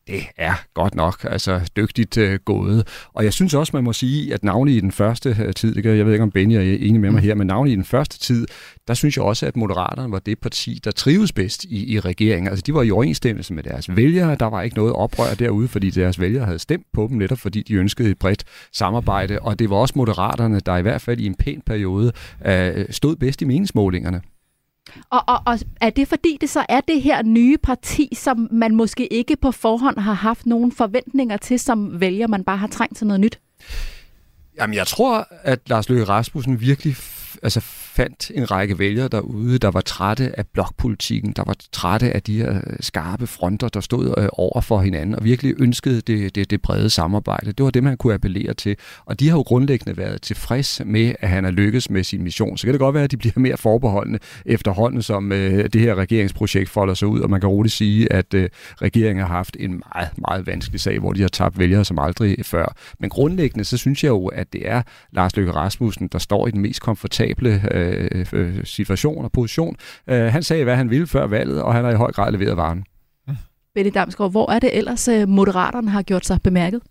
det 0.10 0.24
er 0.38 0.54
godt 0.74 0.96
nok 0.96 1.26
altså 1.30 1.70
dygtigt 1.76 2.18
øh, 2.18 2.40
gået. 2.46 2.88
Og 3.14 3.24
jeg 3.24 3.34
synes 3.34 3.54
også, 3.54 3.72
man 3.76 3.84
må 3.84 3.94
sige, 3.94 4.34
at 4.34 4.44
navnet 4.44 4.72
i 4.72 4.80
den 4.80 4.92
første 4.92 5.38
øh, 5.40 5.54
tid, 5.54 5.76
det 5.76 5.84
kan, 5.84 5.98
jeg 5.98 6.06
ved 6.06 6.14
ikke 6.14 6.24
om 6.24 6.32
Benny 6.32 6.54
er 6.54 6.62
enig 6.62 7.02
med 7.02 7.12
mig 7.12 7.22
mm. 7.22 7.28
her, 7.28 7.36
men 7.36 7.48
navnet 7.48 7.72
i 7.72 7.76
den 7.76 7.86
første 7.86 8.20
tid, 8.20 8.48
der 8.88 8.94
synes 8.94 9.18
jeg 9.18 9.26
også, 9.26 9.46
at 9.46 9.56
Moderaterne 9.56 10.12
var 10.12 10.20
det 10.20 10.40
parti, 10.40 10.80
der 10.84 10.92
trives 10.92 11.32
bedst 11.32 11.64
i, 11.64 11.94
i 11.94 12.00
regeringen. 12.00 12.48
Altså 12.48 12.64
de 12.66 12.74
var 12.74 12.82
i 12.82 12.92
overensstemmelse 12.92 13.54
med 13.54 13.64
deres 13.64 13.96
vælgere, 13.96 14.36
der 14.36 14.46
var 14.46 14.62
ikke 14.62 14.76
noget 14.76 14.94
oprør 14.94 15.34
derude, 15.34 15.68
fordi 15.68 15.90
deres 15.90 16.20
vælgere 16.20 16.46
havde 16.46 16.60
stemt 16.60 16.86
på 16.94 17.08
dem, 17.10 17.18
netop 17.18 17.40
fordi 17.40 17.64
de 17.64 17.74
ønskede 17.74 18.10
et 18.10 18.20
bredt 18.20 18.44
samarbejde. 18.74 19.40
Og 19.40 19.60
det 19.60 19.70
var 19.70 19.76
også 19.76 19.94
Moderaterne, 19.98 20.60
der 20.60 20.78
i 20.78 20.82
hvert 20.82 21.02
fald 21.02 21.20
i 21.20 21.26
en 21.26 21.36
pæn 21.36 21.62
periode 21.66 22.12
øh, 22.46 22.86
stod 22.90 23.16
bedst 23.16 23.42
i 23.42 23.46
meningsmålingerne. 23.46 24.22
Og, 25.10 25.24
og, 25.28 25.42
og 25.46 25.60
er 25.82 25.90
det 25.90 26.08
fordi, 26.08 26.38
det 26.42 26.50
så 26.50 26.66
er 26.70 26.82
det 26.82 27.02
her 27.02 27.24
nye 27.24 27.58
parti, 27.58 28.10
som 28.16 28.48
man 28.52 28.76
måske 28.76 29.14
ikke 29.14 29.36
på 29.36 29.52
forhånd 29.52 30.00
har 30.00 30.14
haft 30.14 30.46
nogen 30.46 30.72
forventninger 30.72 31.38
til, 31.38 31.60
som 31.60 32.00
vælger, 32.00 32.28
man 32.28 32.44
bare 32.44 32.58
har 32.58 32.68
trængt 32.68 32.98
til 32.98 33.08
noget 33.08 33.20
nyt? 33.20 33.40
Jamen, 34.58 34.74
jeg 34.74 34.88
tror, 34.88 35.28
at 35.44 35.60
Lars 35.70 35.90
Løkke 35.90 36.04
Rasmussen 36.04 36.62
virkelig 36.62 36.96
altså 37.44 37.60
fandt 37.90 38.32
en 38.36 38.52
række 38.52 38.80
vælgere 38.80 39.08
derude, 39.08 39.58
der 39.58 39.72
var 39.72 39.82
trætte 39.82 40.40
af 40.40 40.48
blokpolitikken, 40.48 41.34
der 41.36 41.44
var 41.46 41.56
trætte 41.72 42.12
af 42.12 42.24
de 42.24 42.38
her 42.38 42.56
øh, 42.56 42.78
skarpe 42.80 43.28
fronter, 43.28 43.68
der 43.68 43.80
stod 43.80 44.14
øh, 44.18 44.28
over 44.34 44.62
for 44.62 44.80
hinanden, 44.80 45.16
og 45.16 45.24
virkelig 45.24 45.54
ønskede 45.60 46.02
det, 46.02 46.36
det, 46.36 46.50
det 46.50 46.62
brede 46.62 46.90
samarbejde. 46.90 47.52
Det 47.52 47.64
var 47.64 47.72
det, 47.72 47.84
man 47.84 47.98
kunne 47.98 48.14
appellere 48.14 48.54
til. 48.54 48.76
Og 49.06 49.20
de 49.20 49.30
har 49.30 49.38
jo 49.38 49.42
grundlæggende 49.42 49.98
været 49.98 50.22
tilfreds 50.22 50.82
med, 50.86 51.14
at 51.20 51.30
han 51.30 51.46
er 51.46 51.52
lykkes 51.52 51.90
med 51.90 52.04
sin 52.04 52.24
mission. 52.24 52.58
Så 52.58 52.68
kan 52.68 52.74
det 52.74 52.80
godt 52.80 52.94
være, 52.96 53.04
at 53.04 53.12
de 53.12 53.18
bliver 53.18 53.34
mere 53.36 53.58
forbeholdende 53.58 54.20
efterhånden, 54.46 55.02
som 55.02 55.32
øh, 55.32 55.70
det 55.74 55.82
her 55.82 55.96
regeringsprojekt 55.96 56.70
folder 56.70 56.94
sig 56.94 57.08
ud, 57.08 57.20
og 57.20 57.30
man 57.30 57.40
kan 57.40 57.50
roligt 57.50 57.74
sige, 57.74 58.14
at 58.14 58.34
øh, 58.34 58.50
regeringen 58.82 59.26
har 59.26 59.34
haft 59.34 59.58
en 59.60 59.84
meget, 59.96 60.10
meget 60.18 60.48
vanskelig 60.48 60.80
sag, 60.80 61.00
hvor 61.00 61.14
de 61.14 61.22
har 61.22 61.30
tabt 61.30 61.60
vælgere 61.60 61.86
som 61.86 62.00
aldrig 62.00 62.46
før. 62.46 62.76
Men 63.00 63.10
grundlæggende, 63.10 63.64
så 63.64 63.78
synes 63.78 64.04
jeg 64.04 64.10
jo, 64.10 64.26
at 64.28 64.54
det 64.54 64.70
er 64.70 64.82
Lars 65.12 65.36
Løkke 65.36 65.52
Rasmussen, 65.52 66.08
der 66.08 66.20
står 66.20 66.48
i 66.48 66.52
den 66.52 66.62
mest 66.62 66.82
komfortable 66.82 67.62
øh, 67.72 67.79
Øh, 67.80 68.26
øh, 68.34 68.66
situation 68.66 69.26
og 69.26 69.32
position. 69.32 69.76
Øh, 70.08 70.26
han 70.26 70.44
sagde, 70.44 70.64
hvad 70.64 70.76
han 70.76 70.90
ville 70.90 71.08
før 71.08 71.28
valget, 71.28 71.62
og 71.62 71.74
han 71.74 71.84
har 71.84 71.92
i 71.92 71.96
høj 71.96 72.12
grad 72.12 72.32
leveret 72.32 72.58
varen. 72.58 72.84
Betty 73.76 73.92
Damsgaard, 73.94 74.32
hvor 74.32 74.52
er 74.52 74.60
det 74.60 74.78
ellers, 74.78 75.08
øh, 75.08 75.28
Moderaterne 75.28 75.90
har 75.90 76.02
gjort 76.02 76.26
sig 76.26 76.42
bemærket? 76.44 76.82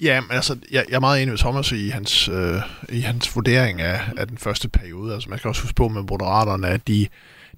Ja, 0.00 0.20
men 0.20 0.30
altså, 0.30 0.56
jeg, 0.70 0.84
jeg 0.88 0.96
er 0.96 1.00
meget 1.00 1.22
enig 1.22 1.32
med 1.32 1.38
Thomas 1.38 1.72
i 1.72 1.88
hans, 1.88 2.28
øh, 2.28 2.54
i 2.88 3.00
hans 3.00 3.36
vurdering 3.36 3.80
af, 3.80 4.00
af 4.16 4.26
den 4.28 4.38
første 4.38 4.68
periode. 4.68 5.14
Altså, 5.14 5.30
man 5.30 5.38
skal 5.38 5.48
også 5.48 5.62
huske 5.62 5.74
på 5.74 5.88
med 5.88 6.02
Moderaterne, 6.10 6.68
at 6.68 6.88
de, 6.88 7.06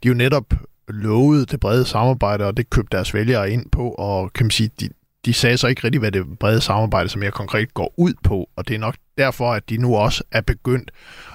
de 0.03 0.09
jo 0.09 0.15
netop 0.15 0.55
lovede 0.89 1.47
det 1.47 1.61
brede 1.61 1.85
samarbejde, 1.85 2.47
og 2.47 2.57
det 2.57 2.71
købte 2.71 2.97
deres 2.97 3.15
vælgere 3.15 3.51
ind 3.51 3.71
på, 3.71 3.91
og 3.91 4.33
kan 4.33 4.47
man 4.47 4.51
sige, 4.51 4.71
de, 4.81 4.89
de 5.25 5.35
sagde 5.35 5.57
så 5.57 5.67
ikke 5.67 5.85
rigtig, 5.85 5.99
hvad 5.99 6.13
det 6.13 6.39
brede 6.39 6.61
samarbejde 6.61 7.09
som 7.09 7.19
mere 7.19 7.31
konkret 7.31 7.75
går 7.75 7.95
ud 7.97 8.15
på, 8.23 8.49
og 8.57 8.69
det 8.69 8.75
er 8.75 8.79
nok 8.79 8.95
derfor, 9.19 9.53
at 9.53 9.71
de 9.71 9.77
nu 9.77 9.97
også 9.97 10.25
er 10.33 10.41
begyndt 10.41 10.91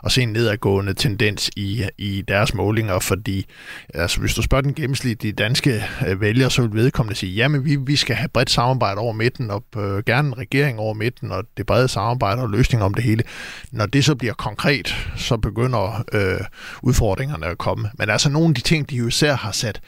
at 0.05 0.11
se 0.11 0.21
en 0.21 0.33
nedadgående 0.33 0.93
tendens 0.93 1.49
i, 1.55 1.83
i 1.97 2.21
deres 2.27 2.53
målinger, 2.53 2.99
fordi 2.99 3.45
altså, 3.93 4.19
hvis 4.19 4.33
du 4.33 4.41
spørger 4.41 4.61
den 4.61 4.73
gennemsnitlige 4.73 5.33
danske 5.33 5.83
øh, 6.07 6.21
vælger, 6.21 6.49
så 6.49 6.61
vil 6.61 6.73
vedkommende 6.73 7.19
sige, 7.19 7.33
jamen 7.33 7.65
vi, 7.65 7.75
vi 7.75 7.95
skal 7.95 8.15
have 8.15 8.29
bredt 8.29 8.49
samarbejde 8.49 8.97
over 8.97 9.13
midten, 9.13 9.51
og 9.51 9.63
øh, 9.77 10.03
gerne 10.05 10.27
en 10.27 10.37
regering 10.37 10.79
over 10.79 10.93
midten, 10.93 11.31
og 11.31 11.43
det 11.57 11.65
brede 11.65 11.87
samarbejde 11.87 12.41
og 12.41 12.49
løsninger 12.49 12.85
om 12.85 12.93
det 12.93 13.03
hele. 13.03 13.23
Når 13.71 13.85
det 13.85 14.05
så 14.05 14.15
bliver 14.15 14.33
konkret, 14.33 14.95
så 15.15 15.37
begynder 15.37 16.05
øh, 16.13 16.45
udfordringerne 16.83 17.45
at 17.45 17.57
komme. 17.57 17.89
Men 17.97 18.09
altså 18.09 18.29
nogle 18.29 18.49
af 18.49 18.55
de 18.55 18.61
ting, 18.61 18.89
de 18.89 18.95
jo 18.95 19.07
især 19.07 19.35
har 19.35 19.51
sat 19.51 19.81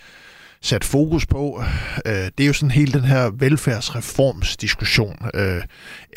sat 0.64 0.84
fokus 0.84 1.26
på, 1.26 1.64
øh, 2.06 2.14
det 2.14 2.40
er 2.40 2.48
jo 2.48 2.54
sådan 2.54 2.72
hele 2.72 2.94
den 2.94 3.04
her 3.04 3.30
velfærdsreformsdiskussion. 3.30 5.18
Øh, 5.34 5.62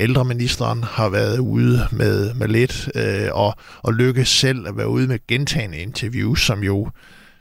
ældreministeren 0.00 0.84
har 0.84 1.08
været 1.08 1.38
ude 1.38 1.88
med, 1.92 2.34
med 2.34 2.48
lidt, 2.48 2.90
øh, 2.94 3.28
og, 3.32 3.54
og 3.82 3.94
lykkes 3.94 4.28
selv 4.28 4.68
at 4.68 4.76
være 4.76 4.88
ude 4.88 5.06
med 5.06 5.18
gentagende 5.28 5.78
interviews, 5.78 6.46
som 6.46 6.62
jo 6.62 6.90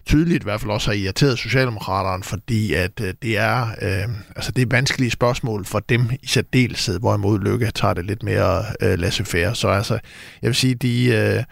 tydeligt 0.06 0.44
i 0.44 0.46
hvert 0.46 0.62
fald 0.62 0.72
også 0.72 0.92
har 0.92 0.96
irriteret 0.96 1.40
Socialdemokraterne, 1.40 2.24
fordi 2.24 2.74
at 2.74 3.02
øh, 3.02 3.14
det 3.22 3.38
er 3.38 3.68
øh, 3.82 4.16
altså 4.36 4.52
det 4.52 4.62
er 4.62 4.66
vanskelige 4.72 5.12
spørgsmål 5.12 5.66
for 5.66 5.80
dem 5.80 6.10
i 6.22 6.28
særdeleshed, 6.28 7.00
hvorimod 7.00 7.40
Lykke 7.40 7.72
tager 7.72 7.94
det 7.94 8.06
lidt 8.06 8.24
mere 8.24 8.64
øh, 8.82 9.00
laissez-faire. 9.00 9.56
Så 9.56 9.68
altså, 9.68 9.94
jeg 10.42 10.48
vil 10.48 10.56
sige, 10.56 10.76
de, 10.76 11.06
øh, 11.06 11.44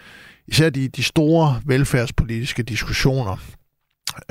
især 0.47 0.69
de, 0.69 0.87
de 0.87 1.03
store 1.03 1.61
velfærdspolitiske 1.65 2.63
diskussioner, 2.63 3.37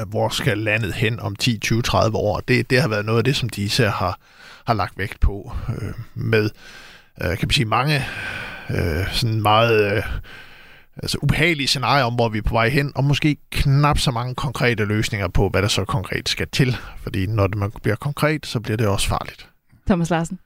hvor 0.08 0.28
skal 0.28 0.58
landet 0.58 0.94
hen 0.94 1.20
om 1.20 1.36
10, 1.36 1.58
20, 1.58 1.82
30 1.82 2.16
år, 2.16 2.40
det, 2.40 2.70
det 2.70 2.80
har 2.80 2.88
været 2.88 3.04
noget 3.04 3.18
af 3.18 3.24
det, 3.24 3.36
som 3.36 3.48
de 3.48 3.62
især 3.62 3.90
har, 3.90 4.18
har 4.66 4.74
lagt 4.74 4.98
vægt 4.98 5.20
på 5.20 5.52
øh, 5.68 5.94
med, 6.14 6.50
øh, 7.22 7.28
kan 7.28 7.38
man 7.42 7.50
sige, 7.50 7.66
mange 7.66 8.04
øh, 8.70 9.12
sådan 9.12 9.42
meget... 9.42 9.96
Øh, 9.96 10.02
altså 11.02 11.18
ubehagelige 11.22 11.66
scenarier 11.66 12.04
om, 12.04 12.14
hvor 12.14 12.28
vi 12.28 12.38
er 12.38 12.42
på 12.42 12.54
vej 12.54 12.68
hen, 12.68 12.92
og 12.94 13.04
måske 13.04 13.36
knap 13.50 13.98
så 13.98 14.10
mange 14.10 14.34
konkrete 14.34 14.84
løsninger 14.84 15.28
på, 15.28 15.48
hvad 15.48 15.62
der 15.62 15.68
så 15.68 15.84
konkret 15.84 16.28
skal 16.28 16.46
til. 16.52 16.76
Fordi 17.02 17.26
når 17.26 17.46
det 17.46 17.72
bliver 17.82 17.96
konkret, 17.96 18.46
så 18.46 18.60
bliver 18.60 18.76
det 18.76 18.86
også 18.86 19.08
farligt. 19.08 19.48
Thomas 19.86 20.10
Larsen. 20.10 20.38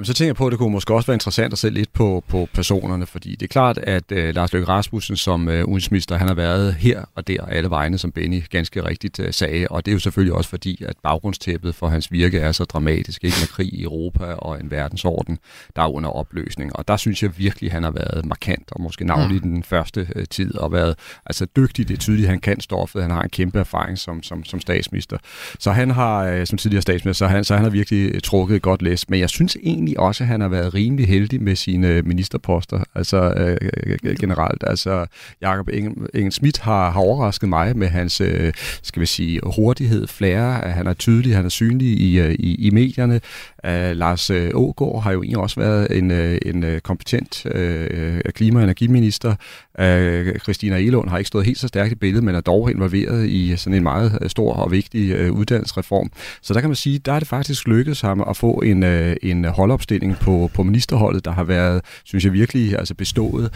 Jamen, 0.00 0.06
så 0.06 0.14
tænker 0.14 0.28
jeg 0.28 0.36
på, 0.36 0.46
at 0.46 0.50
det 0.50 0.58
kunne 0.58 0.72
måske 0.72 0.94
også 0.94 1.06
være 1.06 1.14
interessant 1.14 1.52
at 1.52 1.58
se 1.58 1.70
lidt 1.70 1.92
på, 1.92 2.24
på 2.28 2.48
personerne, 2.54 3.06
fordi 3.06 3.30
det 3.30 3.42
er 3.42 3.48
klart, 3.48 3.78
at 3.78 4.12
øh, 4.12 4.34
Lars 4.34 4.52
Løkke 4.52 4.68
Rasmussen 4.68 5.16
som 5.16 5.48
øh, 5.48 5.64
udenrigsminister, 5.64 6.16
han 6.16 6.28
har 6.28 6.34
været 6.34 6.74
her 6.74 7.04
og 7.14 7.28
der 7.28 7.42
alle 7.42 7.70
vegne, 7.70 7.98
som 7.98 8.12
Benny 8.12 8.42
ganske 8.50 8.84
rigtigt 8.84 9.20
øh, 9.20 9.32
sagde, 9.32 9.66
og 9.70 9.86
det 9.86 9.92
er 9.92 9.92
jo 9.92 9.98
selvfølgelig 9.98 10.34
også 10.34 10.50
fordi, 10.50 10.84
at 10.84 10.96
baggrundstæppet 11.02 11.74
for 11.74 11.88
hans 11.88 12.12
virke 12.12 12.38
er 12.38 12.52
så 12.52 12.64
dramatisk, 12.64 13.24
ikke? 13.24 13.36
Med 13.40 13.48
krig 13.48 13.74
i 13.74 13.82
Europa 13.82 14.24
og 14.24 14.60
en 14.60 14.70
verdensorden, 14.70 15.38
der 15.76 15.82
er 15.82 15.94
under 15.94 16.10
opløsning, 16.10 16.76
og 16.76 16.88
der 16.88 16.96
synes 16.96 17.22
jeg 17.22 17.38
virkelig, 17.38 17.68
at 17.68 17.72
han 17.72 17.82
har 17.82 17.90
været 17.90 18.26
markant, 18.26 18.72
og 18.72 18.82
måske 18.82 19.04
navnlig 19.04 19.40
mm. 19.44 19.50
den 19.50 19.62
første 19.62 20.08
øh, 20.16 20.26
tid, 20.30 20.58
og 20.58 20.72
været 20.72 20.94
altså 21.26 21.46
dygtig, 21.56 21.88
det 21.88 21.94
er 21.94 21.98
tydeligt, 21.98 22.28
han 22.28 22.40
kan 22.40 22.60
stoffet, 22.60 23.02
han 23.02 23.10
har 23.10 23.22
en 23.22 23.30
kæmpe 23.30 23.58
erfaring 23.58 23.98
som, 23.98 24.22
som, 24.22 24.44
som 24.44 24.60
statsminister, 24.60 25.18
så 25.58 25.72
han 25.72 25.90
har, 25.90 26.24
øh, 26.24 26.46
som 26.46 26.58
tidligere 26.58 26.82
statsminister, 26.82 27.26
så 27.26 27.30
han, 27.30 27.44
så 27.44 27.54
han 27.54 27.64
har 27.64 27.70
virkelig 27.70 28.22
trukket 28.22 28.56
et 28.56 28.62
godt 28.62 28.82
læs, 28.82 29.08
men 29.08 29.20
jeg 29.20 29.28
synes 29.28 29.56
egentlig, 29.62 29.89
egentlig 29.90 30.06
også, 30.06 30.24
at 30.24 30.28
han 30.28 30.40
har 30.40 30.48
været 30.48 30.74
rimelig 30.74 31.08
heldig 31.08 31.42
med 31.42 31.56
sine 31.56 31.88
øh, 31.88 32.06
ministerposter, 32.06 32.84
altså 32.94 33.34
øh, 33.36 33.56
øh, 33.86 33.98
øh, 34.04 34.16
generelt. 34.20 34.64
Altså, 34.66 35.06
Jakob 35.40 35.68
Engel 36.14 36.32
Schmidt 36.32 36.58
har, 36.58 36.90
har 36.90 37.00
overrasket 37.00 37.48
mig 37.48 37.76
med 37.76 37.88
hans, 37.88 38.20
øh, 38.20 38.52
skal 38.82 39.00
vi 39.00 39.06
sige, 39.06 39.40
hurtighed, 39.56 40.06
flære. 40.06 40.52
Han 40.52 40.86
er 40.86 40.94
tydelig, 40.94 41.36
han 41.36 41.44
er 41.44 41.48
synlig 41.48 41.88
i, 41.88 42.20
øh, 42.20 42.34
i, 42.38 42.66
i 42.66 42.70
medierne. 42.70 43.20
Uh, 43.64 43.96
Lars 43.96 44.30
Ågård 44.54 45.02
har 45.02 45.12
jo 45.12 45.22
egentlig 45.22 45.38
også 45.38 45.60
været 45.60 45.98
en, 45.98 46.10
en 46.10 46.80
kompetent 46.80 47.46
øh, 47.46 48.20
klima- 48.34 48.58
og 48.58 48.64
energiminister. 48.64 49.34
Øh, 49.78 50.38
Christina 50.38 50.76
Elund 50.78 51.08
har 51.08 51.18
ikke 51.18 51.28
stået 51.28 51.46
helt 51.46 51.58
så 51.58 51.68
stærkt 51.68 51.92
i 51.92 51.94
billedet, 51.94 52.24
men 52.24 52.34
er 52.34 52.40
dog 52.40 52.70
involveret 52.70 53.28
i 53.28 53.56
sådan 53.56 53.76
en 53.76 53.82
meget 53.82 54.18
øh, 54.22 54.30
stor 54.30 54.52
og 54.52 54.72
vigtig 54.72 55.30
uh, 55.30 55.38
uddannelsesreform. 55.38 56.10
Så 56.42 56.54
der 56.54 56.60
kan 56.60 56.70
man 56.70 56.76
sige, 56.76 56.98
der 56.98 57.12
er 57.12 57.18
det 57.18 57.28
faktisk 57.28 57.68
lykkedes 57.68 58.00
ham 58.00 58.24
at 58.28 58.36
få 58.36 58.52
en, 58.52 58.82
uh, 58.82 59.12
en 59.22 59.44
holdopstilling 59.44 60.16
på, 60.16 60.50
på 60.54 60.62
ministerholdet, 60.62 61.24
der 61.24 61.30
har 61.30 61.44
været, 61.44 61.80
synes 62.04 62.24
jeg 62.24 62.32
virkelig, 62.32 62.78
altså 62.78 62.94
bestået. 62.94 63.52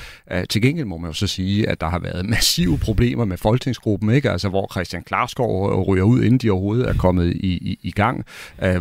Til 0.50 0.62
gengæld 0.62 0.86
må 0.86 0.96
man 0.96 1.10
jo 1.10 1.14
så 1.14 1.26
sige, 1.26 1.68
at 1.68 1.80
der 1.80 1.88
har 1.88 1.98
været 1.98 2.28
massive 2.34 2.78
problemer 2.78 3.24
med 3.24 3.36
folketingsgruppen, 3.36 4.10
ikke? 4.10 4.30
Altså, 4.30 4.48
hvor 4.48 4.68
Christian 4.72 5.02
Klarskov 5.02 5.82
ryger 5.88 6.04
ud, 6.04 6.22
inden 6.22 6.38
de 6.38 6.50
overhovedet 6.50 6.88
er 6.88 6.94
kommet 6.94 7.32
i, 7.32 7.46
i, 7.46 7.78
i 7.82 7.90
gang, 7.90 8.24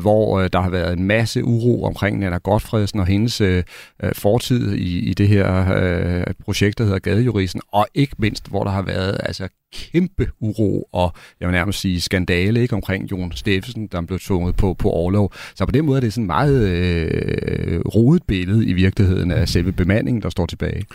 hvor 0.02 0.48
der 0.48 0.62
har 0.62 0.70
været 0.70 0.98
en 0.98 1.04
masse 1.04 1.44
uro 1.44 1.84
omkring 1.84 2.20
Nana 2.20 2.38
Godfredsen 2.38 3.00
og 3.00 3.06
hendes 3.06 3.42
øh, 3.42 3.63
fortid 4.13 4.74
i, 4.74 5.00
i 5.00 5.13
det 5.13 5.28
her 5.28 5.74
øh, 5.78 6.34
projekt, 6.46 6.78
der 6.78 6.84
hedder 6.84 7.00
Gadejuristen, 7.34 7.62
og 7.72 7.88
ikke 7.94 8.16
mindst, 8.18 8.50
hvor 8.50 8.63
der 8.63 8.72
har 8.72 8.82
været 8.82 9.18
altså 9.24 9.48
kæmpe 9.74 10.28
uro 10.40 10.90
og 10.92 11.13
jeg 11.40 11.48
vil 11.48 11.54
nærmest 11.54 11.80
sige 11.80 12.02
skandale 12.02 12.62
ikke, 12.62 12.75
omkring 12.75 13.12
Jon 13.12 13.32
Steffensen, 13.32 13.88
der 13.88 14.02
blev 14.02 14.20
tvunget 14.20 14.56
på, 14.56 14.74
på 14.74 14.90
overlov. 14.90 15.34
Så 15.56 15.66
på 15.66 15.72
den 15.72 15.86
måde 15.86 15.98
er 15.98 16.02
det 16.02 16.13
sådan 16.13 16.28
meget 16.28 16.68
øh, 16.70 17.80
rodet 17.80 18.24
billede 18.24 18.66
i 18.66 18.74
virkeligheden 18.74 19.32
af 19.32 19.50
selve 19.50 19.72
bemandingen, 19.72 20.22
der 20.22 20.30
står 20.30 20.46
tilbage. 20.46 20.86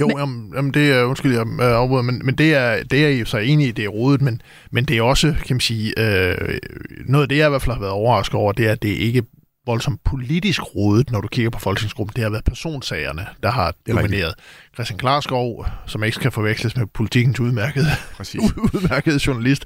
Jo, 0.00 0.06
men, 0.06 0.18
jamen, 0.18 0.52
jamen 0.56 0.74
det 0.74 0.90
er, 0.90 1.04
undskyld, 1.04 1.32
jeg 1.32 1.46
afbryder, 1.60 2.02
men, 2.02 2.20
men 2.24 2.34
det, 2.34 2.54
er, 2.54 2.82
det 2.82 3.06
er 3.06 3.10
jo 3.10 3.24
så 3.24 3.38
enig 3.38 3.68
i, 3.68 3.70
det 3.70 3.84
er 3.84 3.88
rodet, 3.88 4.22
men, 4.22 4.42
men 4.70 4.84
det 4.84 4.98
er 4.98 5.02
også, 5.02 5.34
kan 5.46 5.54
man 5.54 5.60
sige, 5.60 5.94
øh, 5.98 6.58
noget 7.06 7.22
af 7.22 7.28
det, 7.28 7.36
jeg 7.36 7.46
i 7.46 7.50
hvert 7.50 7.62
fald 7.62 7.74
har 7.74 7.80
været 7.80 7.92
overrasket 7.92 8.34
over, 8.34 8.52
det 8.52 8.66
er, 8.66 8.72
at 8.72 8.82
det 8.82 8.88
ikke 8.88 9.22
voldsomt 9.68 10.04
politisk 10.04 10.74
rodet, 10.76 11.10
når 11.10 11.20
du 11.20 11.28
kigger 11.28 11.50
på 11.50 11.58
folketingsgruppen. 11.58 12.16
Det 12.16 12.22
har 12.22 12.30
været 12.30 12.44
personsagerne, 12.44 13.26
der 13.42 13.50
har 13.50 13.74
domineret. 13.88 14.34
Christian 14.74 14.98
Klarskov, 14.98 15.66
som 15.86 16.04
ikke 16.04 16.14
skal 16.14 16.30
forveksles 16.30 16.76
med 16.76 16.86
politikens 16.86 17.40
udmærkede, 17.40 17.86
udmærkede 18.74 19.20
journalist, 19.26 19.64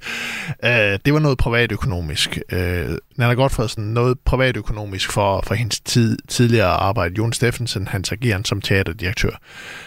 øh, 0.65 0.99
det 1.05 1.13
var 1.13 1.19
noget 1.19 1.39
privatøkonomisk. 1.39 2.39
Øh, 2.53 2.99
Nana 3.17 3.35
Godfredsen, 3.35 3.95
noget 3.95 4.19
privatøkonomisk 4.19 5.13
for, 5.13 5.43
for 5.47 5.55
hendes 5.55 5.81
tid, 5.81 6.19
tidligere 6.29 6.69
arbejde. 6.69 7.15
Jon 7.19 7.33
Steffensen, 7.33 7.89
hans 7.89 8.13
ageren 8.13 8.45
som 8.45 8.61
teaterdirektør. 8.61 9.41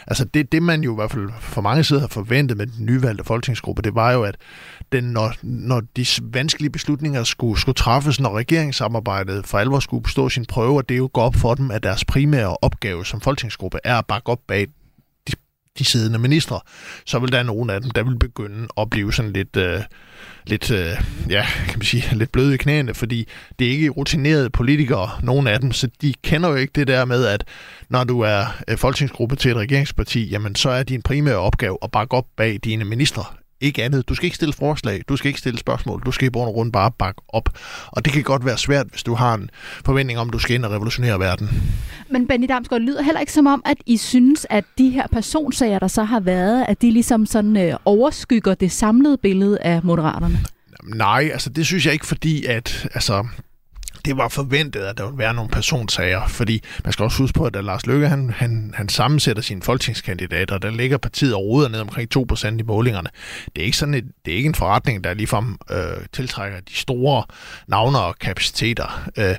Altså 0.08 0.26
det, 0.26 0.52
det 0.52 0.64
man 0.64 0.82
jo 0.82 0.94
i 0.94 0.96
hvert 0.96 1.12
fald 1.12 1.30
for 1.40 1.62
mange 1.62 1.84
sider 1.84 2.02
har 2.02 2.08
forventet 2.08 2.58
med 2.58 2.68
den 2.68 2.86
nyvalgte 2.86 3.24
folketingsgruppe, 3.24 3.82
det 3.82 3.96
var 3.96 4.12
jo, 4.12 4.24
at 4.24 4.36
den, 4.92 5.04
når, 5.04 5.34
når 5.42 5.82
de 5.96 6.06
vanskelige 6.22 6.70
beslutninger 6.70 7.24
skulle, 7.24 7.60
skulle 7.60 7.76
træffes, 7.76 8.20
når 8.20 8.38
regeringssamarbejdet 8.38 9.48
for 9.48 9.58
alvor 9.58 9.80
skulle 9.80 10.04
bestå 10.04 10.30
sin 10.30 10.46
prøve, 10.46 10.78
og 10.78 10.90
det 10.90 10.98
jo 10.98 11.10
går 11.14 11.22
op 11.22 11.36
for 11.36 11.56
dem, 11.56 11.72
at 11.72 11.84
deres 11.84 12.06
primære 12.06 12.58
opgave 12.62 13.06
som 13.06 13.22
folketingsgruppe 13.22 13.80
er 13.84 13.96
at 13.96 14.06
bakke 14.06 14.30
op 14.30 14.40
bag 14.48 14.68
de, 15.28 15.34
de 15.80 15.86
siddende 15.86 16.20
ministre, 16.20 16.60
så 17.06 17.20
vil 17.20 17.32
der 17.32 17.44
nogen 17.44 17.70
af 17.70 17.82
dem, 17.82 17.92
der 17.92 18.04
vil 18.04 18.20
begynde 18.20 18.68
at 18.78 18.90
blive 18.90 19.14
sådan 19.14 19.32
lidt... 19.32 19.56
Øh, 19.56 19.82
lidt, 20.48 20.72
øh, 20.72 20.88
ja, 21.30 21.46
kan 21.68 21.80
man 21.80 21.86
sige, 21.86 22.04
lidt 22.16 22.32
bløde 22.32 22.54
i 22.54 22.58
knæene, 22.58 22.94
fordi 22.94 23.28
det 23.60 23.68
er 23.68 23.72
ikke 23.72 23.90
rutinerede 23.90 24.50
politikere, 24.50 25.10
nogen 25.24 25.48
af 25.48 25.60
dem, 25.60 25.72
så 25.72 25.90
de 26.02 26.14
kender 26.24 26.50
jo 26.50 26.56
ikke 26.56 26.72
det 26.76 26.88
der 26.88 27.06
med, 27.06 27.26
at 27.26 27.44
når 27.90 28.04
du 28.04 28.20
er 28.20 28.46
øh, 28.68 28.78
folketingsgruppe 28.78 29.36
til 29.36 29.52
et 29.52 29.58
regeringsparti, 29.58 30.30
jamen 30.30 30.56
så 30.56 30.70
er 30.70 30.84
din 30.84 31.02
primære 31.02 31.38
opgave 31.38 31.78
at 31.82 31.92
bakke 31.92 32.14
op 32.14 32.26
bag 32.38 32.60
dine 32.64 32.86
ministre 32.86 33.26
ikke 33.66 33.84
andet. 33.84 34.10
Du 34.10 34.16
skal 34.16 34.26
ikke 34.26 34.36
stille 34.36 34.54
forslag, 34.54 35.02
du 35.10 35.18
skal 35.18 35.28
ikke 35.28 35.40
stille 35.40 35.60
spørgsmål, 35.60 36.02
du 36.06 36.12
skal 36.12 36.28
i 36.28 36.30
bund 36.30 36.48
og 36.48 36.54
grund 36.54 36.72
bare 36.72 36.92
bakke 36.92 37.22
op. 37.30 37.50
Og 37.88 38.06
det 38.06 38.14
kan 38.14 38.24
godt 38.24 38.46
være 38.46 38.58
svært, 38.58 38.88
hvis 38.90 39.04
du 39.04 39.14
har 39.14 39.34
en 39.34 39.50
forventning 39.86 40.20
om, 40.20 40.28
at 40.28 40.34
du 40.34 40.40
skal 40.40 40.56
ind 40.56 40.66
og 40.66 40.72
revolutionere 40.72 41.20
verden. 41.20 41.50
Men 42.10 42.28
Benny 42.28 42.48
Damsgaard, 42.48 42.82
lyder 42.82 43.02
heller 43.02 43.20
ikke 43.20 43.34
som 43.34 43.48
om, 43.48 43.62
at 43.66 43.78
I 43.86 43.98
synes, 43.98 44.48
at 44.50 44.66
de 44.78 44.90
her 44.90 45.08
personsager, 45.08 45.80
der 45.80 45.88
så 45.88 46.04
har 46.04 46.20
været, 46.20 46.66
at 46.68 46.82
de 46.82 46.92
ligesom 46.92 47.26
sådan 47.26 47.58
øh, 47.58 47.76
overskygger 47.86 48.54
det 48.54 48.72
samlede 48.72 49.18
billede 49.18 49.60
af 49.62 49.84
Moderaterne? 49.84 50.40
Nej, 50.84 51.30
altså 51.34 51.50
det 51.50 51.66
synes 51.66 51.86
jeg 51.86 51.94
ikke, 51.94 52.08
fordi 52.08 52.46
at 52.46 52.88
altså, 52.94 53.26
det 54.06 54.18
var 54.18 54.28
forventet, 54.28 54.80
at 54.80 54.98
der 54.98 55.06
ville 55.06 55.18
være 55.18 55.34
nogle 55.34 55.50
personsager, 55.50 56.28
fordi 56.28 56.64
man 56.84 56.94
skal 56.94 57.04
også 57.04 57.18
huske 57.18 57.38
på, 57.38 57.46
at 57.46 57.54
da 57.54 57.62
Lars 57.62 57.86
Løkke 57.86 58.08
han, 58.08 58.30
han, 58.30 58.74
han 58.76 58.90
sammensætter 58.90 59.44
sine 59.44 59.62
folketingskandidater, 59.62 60.58
der 60.58 60.72
ligger 60.72 60.98
partiet 60.98 61.38
roder 61.38 61.70
ned 61.70 61.80
omkring 61.80 62.10
2% 62.18 62.48
i 62.60 62.64
målingerne. 62.64 63.10
Det 63.56 63.62
er 63.62 63.66
ikke 63.66 63.78
sådan 63.78 63.94
et, 63.94 64.06
det 64.26 64.34
er 64.34 64.38
ikke 64.38 64.48
en 64.48 64.56
forretning, 64.56 65.04
der 65.04 65.14
ligefrem 65.14 65.58
øh, 65.72 65.78
tiltrækker 66.14 66.60
de 66.60 66.76
store 66.76 67.24
navne 67.68 68.00
og 68.00 68.20
kapaciteter. 68.20 69.10
Øh, 69.18 69.36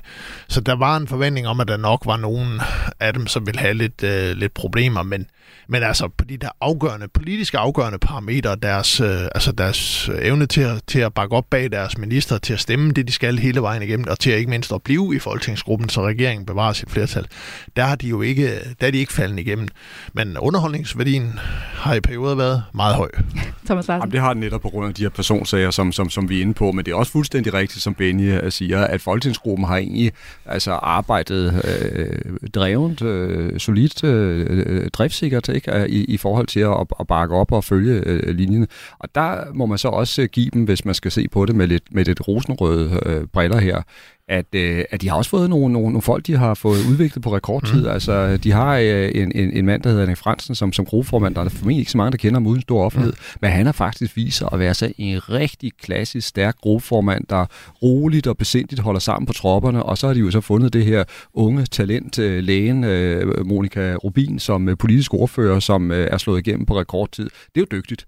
så 0.47 0.61
der 0.61 0.75
var 0.75 0.97
en 0.97 1.07
forventning 1.07 1.47
om, 1.47 1.59
at 1.59 1.67
der 1.67 1.77
nok 1.77 2.01
var 2.05 2.17
nogen 2.17 2.61
af 2.99 3.13
dem, 3.13 3.27
som 3.27 3.45
ville 3.45 3.59
have 3.59 3.73
lidt, 3.73 4.03
øh, 4.03 4.37
lidt 4.37 4.53
problemer, 4.53 5.03
men 5.03 5.27
men 5.67 5.83
altså 5.83 6.07
på 6.17 6.25
de 6.25 6.37
der 6.37 6.49
afgørende, 6.61 7.07
politiske 7.07 7.57
afgørende 7.57 7.99
parametre, 7.99 8.55
deres, 8.55 8.99
øh, 8.99 9.21
altså 9.35 9.51
deres 9.51 10.09
evne 10.21 10.45
til 10.45 10.61
at, 10.61 10.81
til 10.87 10.99
at 10.99 11.13
bakke 11.13 11.35
op 11.35 11.45
bag 11.49 11.71
deres 11.71 11.97
minister, 11.97 12.37
til 12.37 12.53
at 12.53 12.59
stemme 12.59 12.91
det, 12.91 13.07
de 13.07 13.13
skal 13.13 13.37
hele 13.37 13.61
vejen 13.61 13.81
igennem, 13.81 14.07
og 14.09 14.19
til 14.19 14.31
at 14.31 14.37
ikke 14.37 14.49
mindst 14.49 14.71
at 14.71 14.81
blive 14.83 15.15
i 15.15 15.19
folketingsgruppen, 15.19 15.89
så 15.89 16.07
regeringen 16.07 16.45
bevarer 16.45 16.73
sit 16.73 16.89
flertal, 16.89 17.27
der 17.75 17.83
har 17.83 17.95
de 17.95 18.07
jo 18.07 18.21
ikke, 18.21 18.59
der 18.81 18.87
er 18.87 18.91
de 18.91 18.97
ikke 18.97 19.13
faldet 19.13 19.39
igennem. 19.39 19.67
Men 20.13 20.37
underholdningsværdien 20.37 21.39
har 21.73 21.93
i 21.93 21.99
perioder 21.99 22.35
været 22.35 22.63
meget 22.73 22.95
høj. 22.95 23.09
Thomas 23.65 23.87
Larsen. 23.87 24.01
Jamen, 24.01 24.11
det 24.11 24.19
har 24.19 24.33
den 24.33 24.39
netop 24.39 24.61
på 24.61 24.69
grund 24.69 24.87
af 24.87 24.93
de 24.93 25.01
her 25.01 25.09
personsager, 25.09 25.71
som, 25.71 25.91
som, 25.91 26.09
som 26.09 26.29
vi 26.29 26.37
er 26.37 26.41
inde 26.41 26.53
på, 26.53 26.71
men 26.71 26.85
det 26.85 26.91
er 26.91 26.95
også 26.95 27.11
fuldstændig 27.11 27.53
rigtigt, 27.53 27.83
som 27.83 27.93
Benny 27.93 28.41
øh, 28.41 28.51
siger, 28.51 28.83
at 28.83 29.01
folketingsgruppen 29.01 29.67
har 29.67 29.77
egentlig 29.77 30.11
altså, 30.45 30.71
arbejdet 30.71 31.61
øh, 31.65 32.49
drevet, 32.53 33.01
øh, 33.01 33.59
solidt, 33.59 34.03
øh, 34.03 34.89
driftsikkert 34.89 35.49
ikke, 35.57 35.71
øh, 35.71 35.85
i, 35.85 36.03
i 36.03 36.17
forhold 36.17 36.47
til 36.47 36.59
at, 36.59 36.85
at 36.99 37.07
bakke 37.07 37.35
op 37.35 37.51
og 37.51 37.63
følge 37.63 38.01
øh, 38.05 38.35
linjen. 38.35 38.67
Og 38.99 39.09
der 39.15 39.53
må 39.53 39.65
man 39.65 39.77
så 39.77 39.87
også 39.87 40.21
øh, 40.21 40.27
give 40.31 40.49
dem, 40.53 40.63
hvis 40.63 40.85
man 40.85 40.95
skal 40.95 41.11
se 41.11 41.27
på 41.31 41.45
det 41.45 41.55
med 41.55 41.67
lidt, 41.67 41.83
med 41.91 42.05
lidt 42.05 42.27
rosenrøde 42.27 42.99
øh, 43.05 43.27
briller 43.27 43.57
her, 43.57 43.81
at, 44.27 44.45
øh, 44.55 44.83
at 44.91 45.01
de 45.01 45.09
har 45.09 45.15
også 45.15 45.29
fået 45.29 45.49
nogle, 45.49 45.73
nogle, 45.73 45.87
nogle 45.87 46.01
folk, 46.01 46.27
de 46.27 46.37
har 46.37 46.53
fået 46.53 46.79
udviklet 46.89 47.23
på 47.23 47.35
rekordtid. 47.35 47.81
Mm. 47.81 47.89
Altså, 47.89 48.37
de 48.37 48.51
har 48.51 48.77
øh, 48.77 49.11
en, 49.15 49.31
en, 49.35 49.51
en 49.53 49.65
mand, 49.65 49.83
der 49.83 49.89
hedder 49.89 50.03
Henrik 50.03 50.17
Fransen, 50.17 50.55
som, 50.55 50.73
som 50.73 50.85
gruppeformand, 50.85 51.35
der 51.35 51.41
er 51.41 51.49
formentlig 51.49 51.79
ikke 51.79 51.91
så 51.91 51.97
mange, 51.97 52.11
der 52.11 52.17
kender 52.17 52.35
ham 52.35 52.47
uden 52.47 52.61
stor 52.61 52.85
offentlighed, 52.85 53.13
mm. 53.13 53.37
men 53.41 53.51
han 53.51 53.65
har 53.65 53.73
faktisk 53.73 54.15
vist 54.15 54.37
sig 54.37 54.49
at 54.51 54.59
være 54.59 54.73
så 54.73 54.91
en 54.97 55.29
rigtig 55.29 55.71
klassisk, 55.81 56.27
stærk 56.27 56.57
gruppeformand, 56.57 57.25
der 57.29 57.45
roligt 57.83 58.27
og 58.27 58.37
besindigt 58.37 58.81
holder 58.81 58.99
sammen 58.99 59.25
på 59.25 59.33
tropperne, 59.33 59.83
og 59.83 59.97
så 59.97 60.07
har 60.07 60.13
de 60.13 60.19
jo 60.19 60.31
så 60.31 60.41
fundet 60.41 60.73
det 60.73 60.85
her 60.85 61.03
unge 61.33 61.65
talent, 61.65 62.19
øh, 62.19 62.43
lægen 62.43 62.83
øh, 62.83 63.45
Monika 63.45 63.95
Rubin, 63.95 64.39
som 64.39 64.69
øh, 64.69 64.77
politisk 64.77 65.13
ordfører, 65.13 65.59
som 65.59 65.91
øh, 65.91 66.07
er 66.11 66.17
slået 66.17 66.47
igennem 66.47 66.65
på 66.65 66.79
rekordtid. 66.79 67.29
Det 67.55 67.61
er 67.61 67.65
jo 67.71 67.77
dygtigt. 67.77 68.05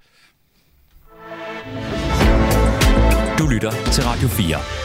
Du 3.39 3.47
lytter 3.47 3.71
til 3.91 4.03
Radio 4.03 4.27
4. 4.27 4.78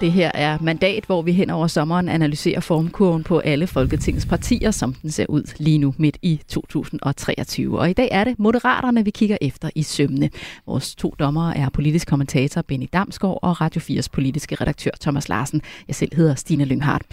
Det 0.00 0.12
her 0.12 0.30
er 0.34 0.58
mandat, 0.60 1.04
hvor 1.04 1.22
vi 1.22 1.32
hen 1.32 1.50
over 1.50 1.66
sommeren 1.66 2.08
analyserer 2.08 2.60
formkurven 2.60 3.24
på 3.24 3.38
alle 3.38 3.66
Folketingets 3.66 4.26
partier, 4.26 4.70
som 4.70 4.94
den 4.94 5.10
ser 5.10 5.26
ud 5.28 5.54
lige 5.58 5.78
nu 5.78 5.94
midt 5.98 6.18
i 6.22 6.40
2023. 6.48 7.78
Og 7.78 7.90
i 7.90 7.92
dag 7.92 8.08
er 8.12 8.24
det 8.24 8.38
Moderaterne, 8.38 9.04
vi 9.04 9.10
kigger 9.10 9.36
efter 9.40 9.70
i 9.74 9.82
sømne. 9.82 10.30
Vores 10.66 10.94
to 10.94 11.14
dommere 11.18 11.56
er 11.56 11.68
politisk 11.68 12.08
kommentator 12.08 12.62
Benny 12.62 12.86
Damsgaard 12.92 13.38
og 13.42 13.60
Radio 13.60 13.80
4's 13.80 14.06
politiske 14.12 14.54
redaktør 14.54 14.90
Thomas 15.00 15.28
Larsen. 15.28 15.62
Jeg 15.88 15.94
selv 15.94 16.16
hedder 16.16 16.34
Stine 16.34 16.64
Lynghardt. 16.64 17.04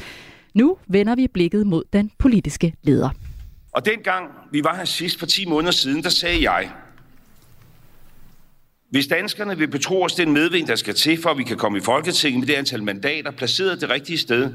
Nu 0.54 0.78
vender 0.88 1.16
vi 1.16 1.28
blikket 1.28 1.68
mod 1.68 1.84
den 1.94 2.12
politiske 2.18 2.74
leder. 2.82 3.10
Og 3.72 3.86
dengang 3.86 4.26
vi 4.52 4.64
var 4.64 4.76
her 4.76 4.86
sidst 4.86 5.20
for 5.20 5.26
10 5.26 5.46
måneder 5.46 5.72
siden, 5.72 6.04
der 6.04 6.10
sagde 6.10 6.52
jeg, 6.52 6.70
hvis 8.94 9.08
danskerne 9.08 9.58
vil 9.58 9.68
betro 9.68 10.04
os 10.04 10.14
den 10.14 10.32
medvind, 10.32 10.68
der 10.68 10.76
skal 10.76 10.96
til, 10.96 11.22
for 11.22 11.30
at 11.30 11.38
vi 11.38 11.44
kan 11.44 11.58
komme 11.58 11.78
i 11.78 11.82
Folketinget 11.82 12.40
med 12.40 12.48
det 12.48 12.54
antal 12.54 12.84
mandater, 12.84 13.32
placeret 13.32 13.82
det 13.82 13.90
rigtige 13.90 14.18
sted, 14.18 14.54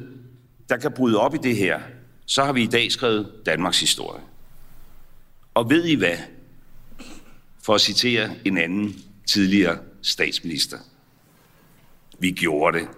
der 0.68 0.76
kan 0.76 0.92
bryde 0.92 1.18
op 1.20 1.34
i 1.34 1.38
det 1.38 1.56
her, 1.56 1.80
så 2.26 2.44
har 2.44 2.52
vi 2.52 2.62
i 2.62 2.66
dag 2.66 2.92
skrevet 2.92 3.32
Danmarks 3.46 3.80
historie. 3.80 4.22
Og 5.54 5.70
ved 5.70 5.84
I 5.84 5.94
hvad? 5.94 6.16
For 7.62 7.74
at 7.74 7.80
citere 7.80 8.30
en 8.44 8.58
anden 8.58 8.96
tidligere 9.26 9.78
statsminister. 10.02 10.78
Vi 12.18 12.30
gjorde 12.30 12.78
det. 12.78 12.88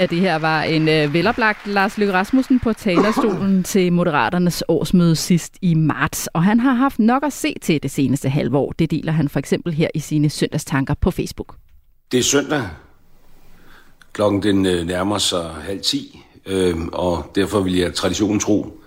Ja, 0.00 0.06
det 0.06 0.20
her 0.20 0.38
var 0.38 0.62
en 0.62 0.88
øh, 0.88 1.14
veloplagt 1.14 1.66
Lars 1.66 1.98
Løkke 1.98 2.12
Rasmussen 2.12 2.60
på 2.60 2.72
talerstolen 2.72 3.62
til 3.72 3.92
Moderaternes 3.92 4.64
årsmøde 4.68 5.16
sidst 5.16 5.54
i 5.62 5.74
marts. 5.74 6.26
Og 6.26 6.44
han 6.44 6.60
har 6.60 6.74
haft 6.74 6.98
nok 6.98 7.24
at 7.24 7.32
se 7.32 7.54
til 7.62 7.82
det 7.82 7.90
seneste 7.90 8.28
halve 8.28 8.58
år. 8.58 8.72
Det 8.72 8.90
deler 8.90 9.12
han 9.12 9.28
for 9.28 9.38
eksempel 9.38 9.72
her 9.74 9.88
i 9.94 9.98
sine 9.98 10.30
søndagstanker 10.30 10.94
på 10.94 11.10
Facebook. 11.10 11.56
Det 12.12 12.18
er 12.18 12.22
søndag. 12.22 12.62
Klokken 14.12 14.42
den 14.42 14.66
øh, 14.66 14.86
nærmer 14.86 15.18
sig 15.18 15.50
halv 15.62 15.80
ti, 15.80 16.20
øh, 16.46 16.76
og 16.92 17.30
derfor 17.34 17.60
vil 17.60 17.76
jeg 17.76 17.94
traditionen 17.94 18.40
tro 18.40 18.80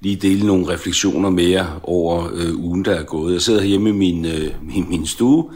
lige 0.00 0.16
dele 0.16 0.46
nogle 0.46 0.68
refleksioner 0.68 1.30
mere 1.30 1.80
over 1.82 2.30
øh, 2.34 2.56
ugen, 2.56 2.84
der 2.84 2.94
er 2.94 3.04
gået. 3.04 3.32
Jeg 3.32 3.40
sidder 3.40 3.64
hjemme 3.64 3.88
i 3.88 3.92
min, 3.92 4.24
øh, 4.24 4.50
min, 4.62 4.88
min 4.88 5.06
stue, 5.06 5.50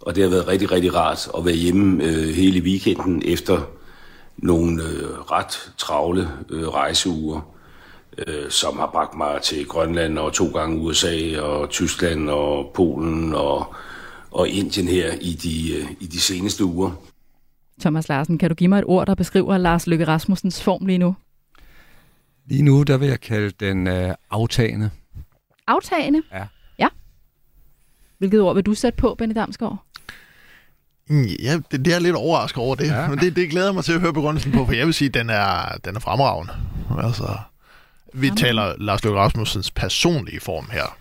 og 0.00 0.14
det 0.14 0.22
har 0.22 0.30
været 0.30 0.48
rigtig, 0.48 0.72
rigtig 0.72 0.94
rart 0.94 1.28
at 1.38 1.44
være 1.44 1.54
hjemme 1.54 2.04
øh, 2.04 2.28
hele 2.28 2.60
weekenden 2.60 3.22
efter 3.24 3.75
nogle 4.38 4.82
øh, 4.82 5.18
ret 5.18 5.72
travle 5.76 6.28
øh, 6.48 6.68
rejseuger, 6.68 7.52
øh, 8.18 8.50
som 8.50 8.78
har 8.78 8.90
bragt 8.92 9.16
mig 9.16 9.42
til 9.42 9.66
Grønland 9.66 10.18
og 10.18 10.32
to 10.32 10.46
gange 10.46 10.80
USA 10.80 11.40
og 11.40 11.70
Tyskland 11.70 12.30
og 12.30 12.70
Polen 12.74 13.34
og, 13.34 13.74
og 14.30 14.48
Indien 14.48 14.88
her 14.88 15.12
i 15.20 15.32
de, 15.32 15.78
øh, 15.78 15.86
i 16.00 16.06
de 16.06 16.20
seneste 16.20 16.64
uger. 16.64 16.90
Thomas 17.80 18.08
Larsen, 18.08 18.38
kan 18.38 18.48
du 18.48 18.54
give 18.54 18.68
mig 18.68 18.78
et 18.78 18.84
ord, 18.86 19.06
der 19.06 19.14
beskriver 19.14 19.58
Lars 19.58 19.86
Løkke 19.86 20.06
Rasmussens 20.06 20.62
form 20.62 20.86
lige 20.86 20.98
nu? 20.98 21.14
Lige 22.46 22.62
nu, 22.62 22.82
der 22.82 22.96
vil 22.96 23.08
jeg 23.08 23.20
kalde 23.20 23.50
den 23.50 23.86
øh, 23.86 24.14
aftagende. 24.30 24.90
Aftagende? 25.66 26.22
Ja. 26.32 26.46
Ja. 26.78 26.88
Hvilket 28.18 28.40
ord 28.40 28.54
vil 28.54 28.66
du 28.66 28.74
sætte 28.74 28.96
på, 28.96 29.14
Benny 29.14 29.34
Damsgaard? 29.34 29.84
Ja, 31.42 31.58
det, 31.70 31.84
det 31.84 31.94
er 31.94 31.98
lidt 31.98 32.16
overrasket 32.16 32.58
over 32.62 32.74
det, 32.74 32.86
ja. 32.86 33.08
men 33.08 33.18
det, 33.18 33.36
det 33.36 33.50
glæder 33.50 33.72
mig 33.72 33.84
til 33.84 33.92
at 33.92 34.00
høre 34.00 34.12
begrundelsen 34.12 34.52
på, 34.52 34.66
for 34.66 34.72
jeg 34.72 34.86
vil 34.86 34.94
sige, 34.94 35.08
at 35.08 35.14
den 35.14 35.30
er, 35.30 35.76
den 35.84 35.96
er 35.96 36.00
fremragende. 36.00 36.52
Altså, 37.04 37.36
vi 38.14 38.26
Jamen. 38.26 38.36
taler 38.36 38.74
Lars 38.78 39.04
Løkke 39.04 39.18
Rasmussens 39.18 39.70
personlige 39.70 40.40
form 40.40 40.68
her. 40.72 40.96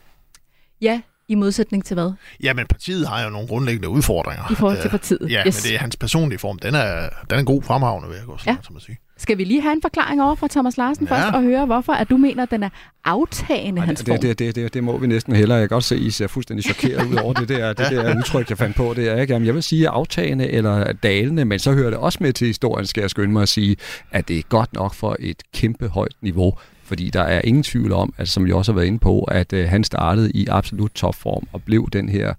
Ja, 0.82 1.02
i 1.28 1.36
modsætning 1.36 1.86
til 1.86 1.94
hvad? 1.94 2.12
Ja, 2.44 2.54
men 2.54 2.68
partiet 2.68 3.08
har 3.08 3.24
jo 3.24 3.30
nogle 3.30 3.48
grundlæggende 3.48 3.90
udfordringer. 3.90 4.52
I 4.52 4.56
forhold 4.56 4.82
til 4.82 4.90
partiet, 4.90 5.32
Ja, 5.32 5.44
yes. 5.48 5.56
men 5.56 5.70
det 5.70 5.76
er 5.76 5.80
hans 5.80 5.96
personlige 5.96 6.40
form. 6.40 6.60
Den 6.60 6.76
er, 6.76 7.10
den 7.30 7.40
er 7.40 7.44
god 7.44 7.64
fremragende, 7.64 8.10
vil 8.10 8.18
jeg 8.18 8.26
gå 8.26 8.38
så 8.38 8.44
ja. 8.48 8.56
som 8.64 8.76
at 8.76 8.82
sige. 8.82 8.98
Skal 9.18 9.38
vi 9.38 9.44
lige 9.44 9.62
have 9.62 9.74
en 9.74 9.82
forklaring 9.82 10.22
over 10.22 10.36
fra 10.36 10.48
Thomas 10.52 10.78
Larsen 10.78 11.08
ja. 11.10 11.16
først, 11.16 11.36
og 11.36 11.42
høre, 11.42 11.66
hvorfor 11.66 11.94
at 11.94 12.10
du 12.10 12.18
mener, 12.18 12.44
at 12.44 12.52
den 12.52 12.64
er 12.64 12.70
aftagende, 13.06 13.80
Ej, 13.80 13.86
hans 13.86 14.00
det, 14.00 14.08
form? 14.08 14.20
Det, 14.20 14.40
det, 14.40 14.56
det, 14.56 14.74
det 14.74 14.84
må 14.84 14.98
vi 14.98 15.08
næsten 15.08 15.36
hellere. 15.36 15.58
Jeg 15.58 15.70
kan 15.70 15.76
godt 15.76 15.84
se, 15.84 15.96
at 15.96 16.02
I 16.02 16.12
ser 16.12 16.28
fuldstændig 16.28 16.64
chokeret 16.64 17.12
ud 17.12 17.16
over 17.16 17.34
det 17.34 17.50
der, 17.50 17.74
det 17.74 17.92
der 17.92 18.18
udtryk, 18.18 18.50
jeg 18.50 18.58
fandt 18.58 18.76
på. 18.76 18.94
Det 18.96 19.10
er 19.10 19.22
ikke, 19.22 19.34
jamen, 19.34 19.46
jeg 19.46 19.54
vil 19.54 19.64
sige 19.64 19.90
aftagende 19.90 20.50
eller 20.50 20.94
dalende, 20.94 21.46
men 21.46 21.60
så 21.60 21.74
hører 21.74 21.90
det 21.90 22.00
også 22.00 22.18
med 22.22 22.34
til 22.34 22.48
historien, 22.48 22.86
skal 22.86 23.02
jeg 23.02 23.10
skynde 23.10 23.34
mig 23.34 23.42
at 23.42 23.50
sige, 23.50 23.76
at 24.12 24.28
det 24.28 24.38
er 24.38 24.44
godt 24.50 24.74
nok 24.74 24.94
for 24.94 25.16
et 25.20 25.44
kæmpe 25.54 25.88
højt 25.88 26.16
niveau 26.22 26.54
fordi 26.86 27.10
der 27.10 27.22
er 27.22 27.42
ingen 27.44 27.64
tvivl 27.64 27.92
om, 27.92 28.14
at, 28.18 28.28
som 28.28 28.46
vi 28.46 28.52
også 28.52 28.72
har 28.72 28.76
været 28.76 28.88
inde 28.88 29.00
på, 29.00 29.24
at 29.24 29.54
øh, 29.54 29.70
han 29.70 29.84
startede 29.84 30.32
i 30.32 30.48
absolut 30.48 30.92
topform 30.92 31.48
og 31.54 31.64
blev 31.64 31.90
den 31.94 32.10
her 32.10 32.34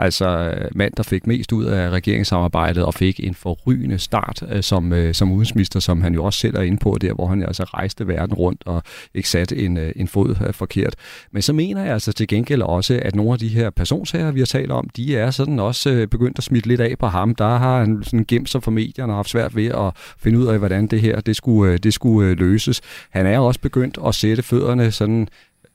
altså 0.00 0.28
øh, 0.28 0.70
mand, 0.74 0.92
der 0.96 1.02
fik 1.02 1.26
mest 1.26 1.52
ud 1.52 1.64
af 1.64 1.90
regeringssamarbejdet 1.90 2.84
og 2.84 2.94
fik 2.94 3.20
en 3.20 3.34
forrygende 3.34 3.98
start 3.98 4.42
øh, 4.52 4.62
som, 4.62 4.92
øh, 4.92 5.14
som 5.14 5.32
udenrigsminister, 5.32 5.80
som 5.80 6.02
han 6.02 6.14
jo 6.14 6.24
også 6.24 6.38
selv 6.38 6.56
er 6.56 6.62
inde 6.62 6.78
på 6.78 6.98
der, 7.00 7.12
hvor 7.12 7.26
han 7.26 7.42
altså 7.42 7.64
rejste 7.64 8.08
verden 8.08 8.34
rundt 8.34 8.62
og 8.66 8.82
ikke 9.14 9.28
satte 9.28 9.56
en, 9.56 9.78
en 9.96 10.08
fod 10.08 10.52
forkert. 10.52 10.94
Men 11.32 11.42
så 11.42 11.52
mener 11.52 11.84
jeg 11.84 11.92
altså 11.92 12.12
til 12.12 12.28
gengæld 12.28 12.62
også, 12.62 13.00
at 13.02 13.14
nogle 13.14 13.32
af 13.32 13.38
de 13.38 13.48
her 13.48 13.70
personsager, 13.70 14.30
vi 14.30 14.40
har 14.40 14.46
talt 14.46 14.70
om, 14.70 14.88
de 14.96 15.16
er 15.16 15.30
sådan 15.30 15.58
også 15.58 16.06
begyndt 16.10 16.38
at 16.38 16.44
smitte 16.44 16.68
lidt 16.68 16.80
af 16.80 16.94
på 16.98 17.06
ham. 17.06 17.34
Der 17.34 17.58
har 17.58 17.78
han 17.78 18.02
sådan 18.02 18.24
gemt 18.28 18.50
sig 18.50 18.62
for 18.62 18.70
medierne 18.70 19.12
og 19.12 19.16
haft 19.16 19.30
svært 19.30 19.56
ved 19.56 19.66
at 19.66 19.92
finde 20.18 20.38
ud 20.38 20.46
af, 20.46 20.58
hvordan 20.58 20.86
det 20.86 21.00
her 21.00 21.20
det 21.20 21.36
skulle, 21.36 21.78
det 21.78 21.94
skulle 21.94 22.34
løses. 22.34 22.80
Han 23.10 23.26
er 23.26 23.38
også 23.38 23.60
begyndt 23.60 23.98
at 24.06 24.14
sætte 24.14 24.42
fødderne 24.42 24.92
sådan 24.92 25.28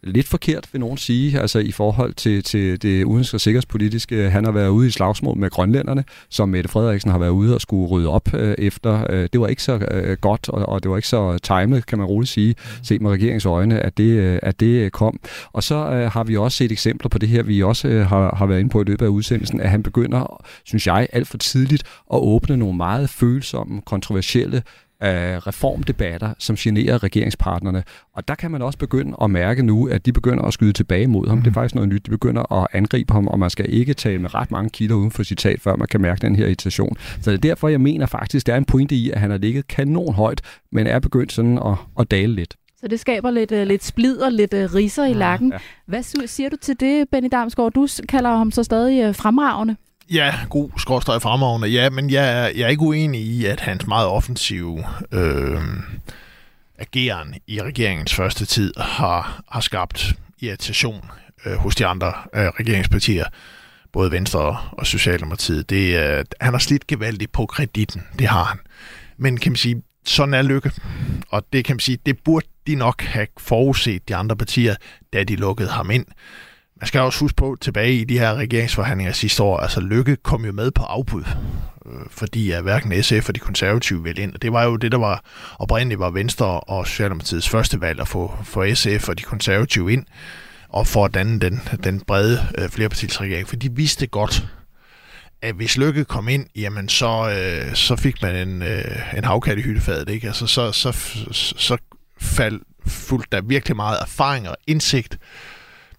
lidt 0.03 0.27
forkert, 0.27 0.69
vil 0.71 0.79
nogen 0.79 0.97
sige, 0.97 1.39
altså 1.39 1.59
i 1.59 1.71
forhold 1.71 2.13
til, 2.13 2.43
til 2.43 2.81
det 2.81 3.03
udenrigs- 3.05 3.33
og 3.33 3.41
sikkerhedspolitiske. 3.41 4.29
Han 4.29 4.45
har 4.45 4.51
været 4.51 4.69
ude 4.69 4.87
i 4.87 4.91
slagsmål 4.91 5.37
med 5.37 5.49
grønlænderne, 5.49 6.03
som 6.29 6.49
Mette 6.49 6.69
Frederiksen 6.69 7.11
har 7.11 7.17
været 7.17 7.29
ude 7.29 7.55
og 7.55 7.61
skulle 7.61 7.87
rydde 7.87 8.09
op 8.09 8.33
øh, 8.33 8.55
efter. 8.57 9.05
Øh, 9.09 9.29
det 9.33 9.41
var 9.41 9.47
ikke 9.47 9.63
så 9.63 9.87
øh, 9.91 10.17
godt, 10.21 10.49
og, 10.49 10.69
og 10.69 10.83
det 10.83 10.91
var 10.91 10.97
ikke 10.97 11.07
så 11.07 11.37
timet, 11.37 11.85
kan 11.85 11.97
man 11.97 12.07
roligt 12.07 12.31
sige, 12.31 12.55
mm. 12.57 12.83
set 12.83 13.01
med 13.01 13.11
regeringens 13.11 13.45
øjne, 13.45 13.79
at 13.79 13.97
det, 13.97 14.11
øh, 14.11 14.39
at 14.41 14.59
det 14.59 14.91
kom. 14.91 15.19
Og 15.53 15.63
så 15.63 15.75
øh, 15.75 16.11
har 16.11 16.23
vi 16.23 16.37
også 16.37 16.57
set 16.57 16.71
eksempler 16.71 17.09
på 17.09 17.17
det 17.17 17.29
her, 17.29 17.43
vi 17.43 17.63
også 17.63 17.87
øh, 17.87 18.05
har, 18.05 18.35
har 18.35 18.45
været 18.45 18.59
inde 18.59 18.69
på 18.69 18.81
i 18.81 18.85
løbet 18.85 19.05
af 19.05 19.09
udsendelsen, 19.09 19.61
at 19.61 19.69
han 19.69 19.83
begynder, 19.83 20.43
synes 20.63 20.87
jeg, 20.87 21.07
alt 21.13 21.27
for 21.27 21.37
tidligt 21.37 21.83
at 22.13 22.19
åbne 22.19 22.57
nogle 22.57 22.77
meget 22.77 23.09
følsomme, 23.09 23.81
kontroversielle 23.85 24.63
af 24.99 25.47
reformdebatter, 25.47 26.33
som 26.39 26.55
generer 26.55 27.03
regeringspartnerne. 27.03 27.83
Og 28.13 28.27
der 28.27 28.35
kan 28.35 28.51
man 28.51 28.61
også 28.61 28.79
begynde 28.79 29.17
at 29.21 29.31
mærke 29.31 29.63
nu, 29.63 29.87
at 29.87 30.05
de 30.05 30.13
begynder 30.13 30.43
at 30.43 30.53
skyde 30.53 30.73
tilbage 30.73 31.07
mod 31.07 31.27
ham. 31.27 31.37
Det 31.37 31.47
er 31.47 31.49
mhm. 31.49 31.53
faktisk 31.53 31.75
noget 31.75 31.89
nyt. 31.89 32.05
De 32.05 32.11
begynder 32.11 32.53
at 32.53 32.67
angribe 32.71 33.13
ham, 33.13 33.27
og 33.27 33.39
man 33.39 33.49
skal 33.49 33.73
ikke 33.73 33.93
tale 33.93 34.19
med 34.19 34.35
ret 34.35 34.51
mange 34.51 34.69
kilder 34.69 34.95
uden 34.95 35.11
for 35.11 35.23
citat, 35.23 35.61
før 35.61 35.75
man 35.75 35.87
kan 35.87 36.01
mærke 36.01 36.21
den 36.21 36.35
her 36.35 36.45
irritation. 36.45 36.97
Så 37.21 37.31
det 37.31 37.37
er 37.37 37.41
derfor, 37.41 37.67
jeg 37.67 37.81
mener 37.81 38.05
faktisk, 38.05 38.47
der 38.47 38.53
er 38.53 38.57
en 38.57 38.65
pointe 38.65 38.95
i, 38.95 39.09
at 39.11 39.19
han 39.19 39.31
har 39.31 39.37
ligget 39.37 39.67
kanon 39.67 40.13
højt, 40.13 40.41
men 40.71 40.87
er 40.87 40.99
begyndt 40.99 41.31
sådan 41.31 41.59
at, 41.65 41.75
at 41.99 42.11
dale 42.11 42.35
lidt. 42.35 42.55
Så 42.77 42.87
det 42.87 42.99
skaber 42.99 43.31
lidt, 43.31 43.51
uh, 43.51 43.57
lidt 43.57 43.83
splid 43.83 44.17
og 44.17 44.31
lidt 44.31 44.53
uh, 44.53 44.59
riser 44.59 45.05
i 45.05 45.13
lakken. 45.13 45.51
Ja. 45.51 45.57
Hvad 45.85 46.27
siger 46.27 46.49
du 46.49 46.55
til 46.61 46.79
det, 46.79 47.09
Benny 47.09 47.29
Damsgaard? 47.31 47.71
Du 47.71 47.87
kalder 48.09 48.29
ham 48.29 48.51
så 48.51 48.63
stadig 48.63 49.09
uh, 49.09 49.15
fremragende. 49.15 49.75
Ja, 50.11 50.35
god 50.49 50.69
skråstrej 50.77 51.19
fremragende. 51.19 51.67
Ja, 51.67 51.89
men 51.89 52.09
jeg 52.09 52.43
er, 52.43 52.47
jeg 52.47 52.61
er 52.61 52.67
ikke 52.67 52.81
uenig 52.81 53.21
i, 53.21 53.45
at 53.45 53.59
hans 53.59 53.87
meget 53.87 54.07
offensive 54.07 54.83
øh, 55.11 55.61
ageren 56.77 57.35
i 57.47 57.61
regeringens 57.61 58.13
første 58.13 58.45
tid 58.45 58.73
har, 58.77 59.43
har 59.51 59.61
skabt 59.61 60.13
irritation 60.39 61.09
øh, 61.45 61.53
hos 61.53 61.75
de 61.75 61.85
andre 61.85 62.07
øh, 62.07 62.45
regeringspartier, 62.45 63.25
både 63.93 64.11
Venstre 64.11 64.57
og 64.71 64.87
Socialdemokratiet. 64.87 65.69
Det, 65.69 66.17
øh, 66.17 66.25
han 66.41 66.53
har 66.53 66.59
slidt 66.59 66.87
gevaldigt 66.87 67.31
på 67.31 67.45
kreditten, 67.45 68.03
det 68.19 68.27
har 68.27 68.43
han. 68.43 68.57
Men 69.17 69.37
kan 69.37 69.51
man 69.51 69.57
sige, 69.57 69.81
sådan 70.05 70.33
er 70.33 70.41
lykke. 70.41 70.71
Og 71.29 71.45
det 71.53 71.65
kan 71.65 71.73
man 71.75 71.79
sige, 71.79 71.97
det 72.05 72.17
burde 72.23 72.47
de 72.67 72.75
nok 72.75 73.01
have 73.01 73.27
forudset 73.37 74.09
de 74.09 74.15
andre 74.15 74.35
partier, 74.35 74.75
da 75.13 75.23
de 75.23 75.35
lukkede 75.35 75.69
ham 75.69 75.91
ind 75.91 76.05
man 76.81 76.87
skal 76.87 77.01
også 77.01 77.19
huske 77.19 77.35
på, 77.35 77.57
tilbage 77.61 77.93
i 77.93 78.03
de 78.03 78.19
her 78.19 78.35
regeringsforhandlinger 78.35 79.13
sidste 79.13 79.43
år, 79.43 79.57
altså 79.57 79.81
Lykke 79.81 80.15
kom 80.15 80.45
jo 80.45 80.51
med 80.51 80.71
på 80.71 80.83
afbud, 80.83 81.23
øh, 81.85 81.99
fordi 82.09 82.51
at 82.51 82.63
hverken 82.63 83.03
SF 83.03 83.29
og 83.29 83.35
de 83.35 83.39
konservative 83.39 84.03
ville 84.03 84.21
ind. 84.21 84.33
Og 84.33 84.41
det 84.41 84.51
var 84.51 84.63
jo 84.63 84.75
det, 84.75 84.91
der 84.91 84.97
var 84.97 85.23
oprindeligt 85.59 85.99
var 85.99 86.09
Venstre 86.09 86.59
og 86.59 86.87
Socialdemokratiets 86.87 87.49
første 87.49 87.81
valg 87.81 87.99
at 87.99 88.07
få 88.07 88.37
for 88.43 88.73
SF 88.73 89.09
og 89.09 89.17
de 89.17 89.23
konservative 89.23 89.93
ind, 89.93 90.05
og 90.69 90.87
for 90.87 91.05
at 91.05 91.13
danne 91.13 91.39
den, 91.39 91.61
den 91.83 92.01
brede 92.01 92.47
øh, 92.57 92.69
flerpartidsregering. 92.69 93.47
For 93.47 93.55
de 93.55 93.71
vidste 93.71 94.07
godt, 94.07 94.47
at 95.41 95.55
hvis 95.55 95.77
Lykke 95.77 96.05
kom 96.05 96.27
ind, 96.27 96.45
jamen 96.55 96.89
så, 96.89 97.29
øh, 97.29 97.75
så 97.75 97.95
fik 97.95 98.21
man 98.21 98.47
en, 98.47 98.61
øh, 98.61 99.17
en 99.17 99.23
havkat 99.23 99.57
i 99.57 99.61
hyttefadet, 99.61 100.09
ikke? 100.09 100.27
Altså 100.27 100.47
så, 100.47 100.71
så, 100.71 100.91
så, 101.31 101.53
så 101.57 101.77
fald, 102.21 102.61
fuldt 102.87 103.31
der 103.31 103.41
virkelig 103.41 103.75
meget 103.75 104.01
erfaring 104.01 104.49
og 104.49 104.55
indsigt 104.67 105.17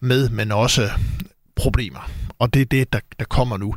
med, 0.01 0.29
men 0.29 0.53
også 0.53 0.91
problemer. 1.57 2.11
Og 2.39 2.55
det 2.55 2.63
er 2.63 2.67
det, 2.67 2.93
der, 2.93 3.01
der 3.19 3.25
kommer 3.25 3.57
nu. 3.57 3.75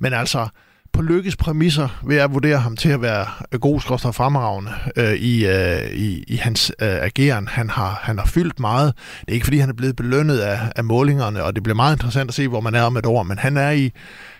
Men 0.00 0.12
altså, 0.12 0.48
på 0.92 1.02
Lykkes 1.02 1.36
præmisser 1.36 2.02
vil 2.06 2.16
jeg 2.16 2.32
vurdere 2.32 2.58
ham 2.58 2.76
til 2.76 2.88
at 2.88 3.02
være 3.02 3.26
god 3.58 4.04
og 4.04 4.14
fremragende 4.14 4.70
øh, 4.96 5.14
i, 5.14 5.46
øh, 5.46 5.90
i, 5.92 6.24
i 6.28 6.36
hans 6.36 6.72
øh, 6.82 6.88
ageren. 6.88 7.48
Han 7.48 7.70
har, 7.70 8.00
han 8.02 8.18
har 8.18 8.26
fyldt 8.26 8.60
meget. 8.60 8.94
Det 9.20 9.28
er 9.28 9.32
ikke, 9.32 9.46
fordi 9.46 9.58
han 9.58 9.68
er 9.68 9.74
blevet 9.74 9.96
belønnet 9.96 10.38
af, 10.38 10.58
af 10.76 10.84
målingerne, 10.84 11.44
og 11.44 11.54
det 11.54 11.62
bliver 11.62 11.76
meget 11.76 11.96
interessant 11.96 12.30
at 12.30 12.34
se, 12.34 12.48
hvor 12.48 12.60
man 12.60 12.74
er 12.74 12.82
om 12.82 12.96
et 12.96 13.06
år, 13.06 13.22
men 13.22 13.38
han 13.38 13.56
er 13.56 13.70
i, 13.70 13.90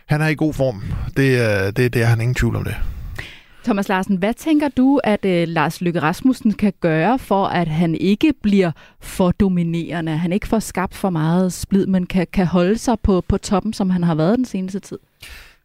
han 0.07 0.21
er 0.21 0.29
i 0.29 0.35
god 0.35 0.55
form. 0.55 0.83
Det, 1.17 1.41
øh, 1.41 1.73
det, 1.77 1.95
det 1.95 2.03
er 2.03 2.07
han 2.07 2.21
ingen 2.21 2.35
tvivl 2.35 2.57
om 2.57 2.65
det. 2.65 2.75
Thomas 3.65 3.89
Larsen, 3.89 4.17
hvad 4.17 4.35
tænker 4.35 4.69
du, 4.69 5.01
at 5.05 5.25
øh, 5.25 5.49
Lars 5.49 5.81
Løkke 5.81 6.03
Rasmussen 6.03 6.53
kan 6.53 6.73
gøre 6.81 7.19
for, 7.19 7.47
at 7.47 7.69
han 7.69 7.95
ikke 7.95 8.33
bliver 8.43 8.73
for 9.01 9.31
dominerende, 9.31 10.17
han 10.17 10.33
ikke 10.33 10.49
får 10.49 10.59
skabt 10.59 10.95
for 10.95 11.11
meget 11.11 11.53
splid, 11.53 11.87
men 11.87 12.07
kan, 12.07 12.27
kan 12.33 12.47
holde 12.47 12.79
sig 12.79 13.01
på, 13.01 13.21
på 13.29 13.39
toppen, 13.39 13.73
som 13.73 13.91
han 13.91 14.05
har 14.05 14.15
været 14.15 14.37
den 14.37 14.45
seneste 14.45 14.81
tid? 14.81 14.99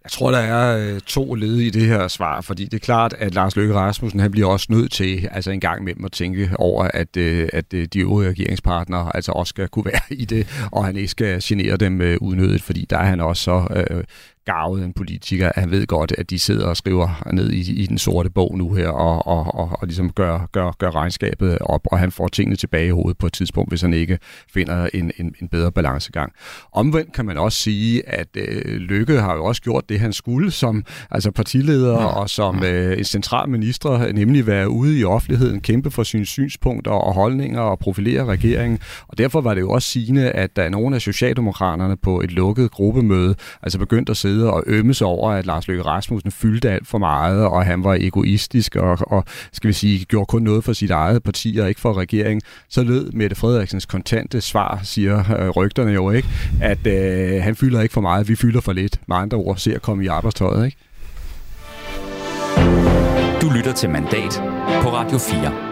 Jeg 0.03 0.11
tror, 0.11 0.31
der 0.31 0.37
er 0.37 0.93
øh, 0.93 0.99
to 0.99 1.33
led 1.33 1.55
i 1.55 1.69
det 1.69 1.85
her 1.85 2.07
svar, 2.07 2.41
fordi 2.41 2.65
det 2.65 2.73
er 2.73 2.79
klart, 2.79 3.13
at 3.19 3.33
Lars 3.33 3.55
Løkke 3.55 3.73
Rasmussen 3.73 4.19
han 4.19 4.31
bliver 4.31 4.47
også 4.47 4.67
nødt 4.69 4.91
til 4.91 5.29
altså 5.31 5.51
en 5.51 5.59
gang 5.59 5.81
imellem 5.81 6.05
at 6.05 6.11
tænke 6.11 6.49
over, 6.55 6.87
at, 6.93 7.17
øh, 7.17 7.49
at 7.53 7.73
øh, 7.73 7.87
de 7.93 7.99
øvrige 7.99 8.29
regeringspartnere 8.29 9.15
altså 9.15 9.31
også 9.31 9.49
skal 9.49 9.67
kunne 9.67 9.85
være 9.85 10.01
i 10.09 10.25
det, 10.25 10.67
og 10.71 10.85
han 10.85 10.95
ikke 10.95 11.07
skal 11.07 11.39
genere 11.43 11.77
dem 11.77 12.01
øh, 12.01 12.17
unødigt, 12.21 12.63
fordi 12.63 12.85
der 12.89 12.97
er 12.97 13.05
han 13.05 13.19
også 13.19 13.43
så 13.43 13.67
øh, 13.75 14.03
garvet 14.47 14.83
en 14.83 14.93
politiker, 14.93 15.51
han 15.55 15.71
ved 15.71 15.87
godt, 15.87 16.13
at 16.17 16.29
de 16.29 16.39
sidder 16.39 16.67
og 16.67 16.77
skriver 16.77 17.29
ned 17.33 17.51
i, 17.51 17.81
i 17.81 17.85
den 17.85 17.97
sorte 17.97 18.29
bog 18.29 18.57
nu 18.57 18.73
her, 18.73 18.89
og, 18.89 19.27
og, 19.27 19.55
og, 19.55 19.77
og 19.81 19.87
ligesom 19.87 20.11
gør, 20.11 20.49
gør, 20.51 20.71
gør 20.71 20.95
regnskabet 20.95 21.57
op, 21.61 21.81
og 21.85 21.99
han 21.99 22.11
får 22.11 22.27
tingene 22.27 22.55
tilbage 22.55 22.87
i 22.87 22.89
hovedet 22.89 23.17
på 23.17 23.27
et 23.27 23.33
tidspunkt, 23.33 23.71
hvis 23.71 23.81
han 23.81 23.93
ikke 23.93 24.19
finder 24.53 24.89
en, 24.93 25.11
en, 25.17 25.35
en 25.41 25.47
bedre 25.47 25.71
balancegang. 25.71 26.31
Omvendt 26.71 27.13
kan 27.13 27.25
man 27.25 27.37
også 27.37 27.57
sige, 27.57 28.09
at 28.09 28.27
øh, 28.37 28.75
Lykke 28.75 29.21
har 29.21 29.35
jo 29.35 29.45
også 29.45 29.61
gjort 29.61 29.89
det, 29.89 29.99
han 29.99 30.13
skulle 30.13 30.51
som 30.51 30.83
altså 31.11 31.31
partileder 31.31 32.01
ja. 32.01 32.05
og 32.05 32.29
som 32.29 32.63
øh, 32.63 32.97
en 32.97 33.03
central 33.03 33.49
minister, 33.49 34.13
nemlig 34.13 34.47
være 34.47 34.69
ude 34.69 34.99
i 34.99 35.03
offentligheden, 35.03 35.61
kæmpe 35.61 35.91
for 35.91 36.03
sine 36.03 36.25
synspunkter 36.25 36.91
og 36.91 37.13
holdninger 37.13 37.61
og 37.61 37.79
profilere 37.79 38.25
regeringen. 38.25 38.79
Og 39.07 39.17
derfor 39.17 39.41
var 39.41 39.53
det 39.53 39.61
jo 39.61 39.71
også 39.71 39.89
sigende, 39.89 40.31
at 40.31 40.55
der 40.55 40.63
er 40.63 40.69
nogle 40.69 40.95
af 40.95 41.01
socialdemokraterne 41.01 41.97
på 41.97 42.21
et 42.21 42.31
lukket 42.31 42.71
gruppemøde 42.71 43.35
altså 43.63 43.79
begyndte 43.79 44.11
at 44.11 44.17
sidde 44.17 44.36
sidde 44.37 44.53
og 44.53 44.63
ømme 44.67 44.93
sig 44.93 45.07
over, 45.07 45.31
at 45.31 45.45
Lars 45.45 45.67
Løkke 45.67 45.83
Rasmussen 45.83 46.31
fyldte 46.31 46.69
alt 46.71 46.87
for 46.87 46.97
meget, 46.97 47.45
og 47.45 47.65
han 47.65 47.83
var 47.83 47.97
egoistisk 47.99 48.75
og, 48.75 48.97
og 49.01 49.23
skal 49.53 49.67
vi 49.67 49.73
sige, 49.73 50.05
gjorde 50.05 50.25
kun 50.25 50.41
noget 50.41 50.63
for 50.63 50.73
sit 50.73 50.91
eget 50.91 51.23
parti 51.23 51.57
og 51.61 51.69
ikke 51.69 51.81
for 51.81 51.93
regeringen, 51.97 52.41
så 52.69 52.83
lød 52.83 53.11
Mette 53.11 53.35
Frederiksens 53.35 53.85
kontante 53.85 54.41
svar, 54.41 54.79
siger 54.83 55.39
øh, 55.39 55.49
rygterne 55.49 55.91
jo 55.91 56.11
ikke, 56.11 56.27
at 56.61 56.87
øh, 56.87 57.43
han 57.43 57.55
fylder 57.55 57.81
ikke 57.81 57.93
for 57.93 58.01
meget, 58.01 58.29
vi 58.29 58.35
fylder 58.35 58.61
for 58.61 58.73
lidt. 58.73 58.99
Med 59.07 59.17
andre 59.17 59.37
ord, 59.37 59.57
ser 59.57 59.75
at 59.75 59.81
komme 59.81 60.03
i 60.03 60.07
arbejdstøjet, 60.07 60.65
ikke? 60.65 60.77
Du 63.41 63.49
lytter 63.49 63.73
til 63.73 63.89
Mandat 63.89 64.41
på 64.81 64.89
Radio 64.89 65.17
4. 65.17 65.66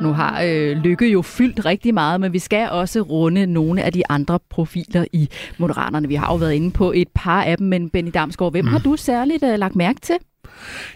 Nu 0.00 0.12
har 0.12 0.42
øh, 0.42 0.76
Lykke 0.76 1.08
jo 1.08 1.22
fyldt 1.22 1.64
rigtig 1.64 1.94
meget, 1.94 2.20
men 2.20 2.32
vi 2.32 2.38
skal 2.38 2.70
også 2.70 3.00
runde 3.00 3.46
nogle 3.46 3.82
af 3.82 3.92
de 3.92 4.02
andre 4.08 4.38
profiler 4.50 5.04
i 5.12 5.28
Moderaterne. 5.58 6.08
Vi 6.08 6.14
har 6.14 6.32
jo 6.32 6.36
været 6.36 6.52
inde 6.52 6.70
på 6.70 6.92
et 6.92 7.08
par 7.14 7.42
af 7.42 7.56
dem, 7.56 7.66
men 7.66 7.90
Benny 7.90 8.10
Damsgaard, 8.14 8.52
hvem 8.52 8.64
mm. 8.64 8.70
har 8.70 8.78
du 8.78 8.96
særligt 8.96 9.44
øh, 9.44 9.58
lagt 9.58 9.76
mærke 9.76 10.00
til? 10.00 10.16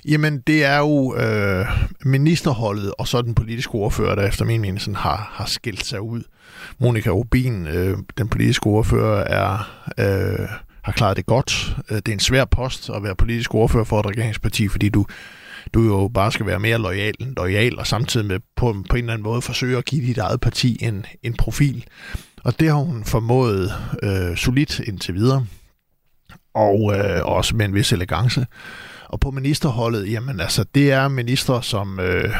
Jamen, 0.09 0.41
det 0.47 0.65
er 0.65 0.79
jo 0.79 1.17
øh, 1.17 1.67
ministerholdet 2.05 2.93
og 2.99 3.09
så 3.09 3.23
den 3.23 3.35
politiske 3.35 3.75
ordfører, 3.75 4.15
der 4.15 4.29
efter 4.29 4.45
min 4.45 4.61
mening 4.61 4.81
sådan 4.81 4.97
har, 4.97 5.31
har 5.33 5.47
skilt 5.47 5.87
sig 5.87 6.01
ud. 6.01 6.23
Monika 6.79 7.11
Rubin, 7.11 7.67
øh, 7.67 7.99
den 8.19 8.29
politiske 8.29 8.67
ordfører, 8.67 9.25
er... 9.25 9.71
Øh, 9.99 10.49
har 10.85 10.93
klaret 10.93 11.17
det 11.17 11.27
godt. 11.27 11.77
Øh, 11.91 11.97
det 11.97 12.09
er 12.09 12.13
en 12.13 12.21
svær 12.21 12.45
post 12.45 12.91
at 12.97 13.03
være 13.03 13.15
politisk 13.15 13.55
ordfører 13.55 13.85
for 13.85 14.01
et 14.01 14.07
regeringsparti, 14.07 14.69
fordi 14.69 14.89
du 14.89 15.07
du 15.75 15.83
jo 15.83 16.11
bare 16.15 16.33
skal 16.33 16.47
være 16.47 16.59
mere 16.59 16.79
lojal 16.79 17.15
end 17.21 17.37
lojal, 17.37 17.79
og 17.79 17.87
samtidig 17.87 18.27
med 18.27 18.41
på, 18.57 18.77
på 18.91 18.97
en 18.97 19.05
eller 19.05 19.13
anden 19.13 19.23
måde 19.23 19.43
forsøge 19.43 19.79
at 19.79 19.85
give 19.85 20.07
dit 20.07 20.19
eget 20.19 20.41
parti 20.41 20.79
en, 20.81 21.07
en 21.23 21.35
profil. 21.35 21.85
Og 22.45 22.61
det 22.61 22.69
har 22.69 22.77
hun 22.77 23.05
formået 23.05 23.73
øh, 24.03 24.37
solidt 24.37 24.79
indtil 24.79 25.15
videre, 25.15 25.47
og 26.55 26.95
øh, 26.97 27.25
også 27.25 27.57
med 27.57 27.67
en 27.67 27.75
vis 27.75 27.93
elegance. 27.93 28.47
Og 29.09 29.21
på 29.21 29.31
ministerholdet, 29.31 30.11
jamen 30.11 30.41
altså, 30.41 30.65
det 30.75 30.93
er 30.93 31.09
minister 31.09 31.61
som... 31.61 32.01
Øh, 32.01 32.35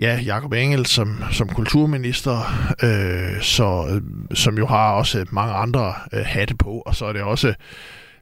ja, 0.00 0.20
Jakob 0.24 0.52
Engel 0.52 0.86
som, 0.86 1.24
som 1.30 1.48
kulturminister, 1.48 2.38
øh, 2.82 3.42
så, 3.42 3.86
øh, 3.90 4.02
som 4.36 4.58
jo 4.58 4.66
har 4.66 4.92
også 4.92 5.24
mange 5.30 5.54
andre 5.54 5.94
øh, 6.12 6.24
hatte 6.24 6.56
på, 6.56 6.82
og 6.86 6.94
så 6.94 7.04
er 7.04 7.12
det 7.12 7.22
også 7.22 7.54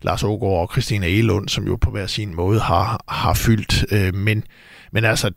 Lars 0.02 0.22
Ågaard 0.22 0.60
og 0.60 0.68
Christina 0.72 1.06
Elund, 1.06 1.48
som 1.48 1.66
jo 1.66 1.76
på 1.76 1.90
hver 1.90 2.06
sin 2.06 2.34
måde 2.34 2.60
har, 2.60 3.04
har 3.08 3.34
fyldt. 3.34 3.84
Øh, 3.92 4.14
men, 4.14 4.44
men 4.92 5.04
altså, 5.04 5.30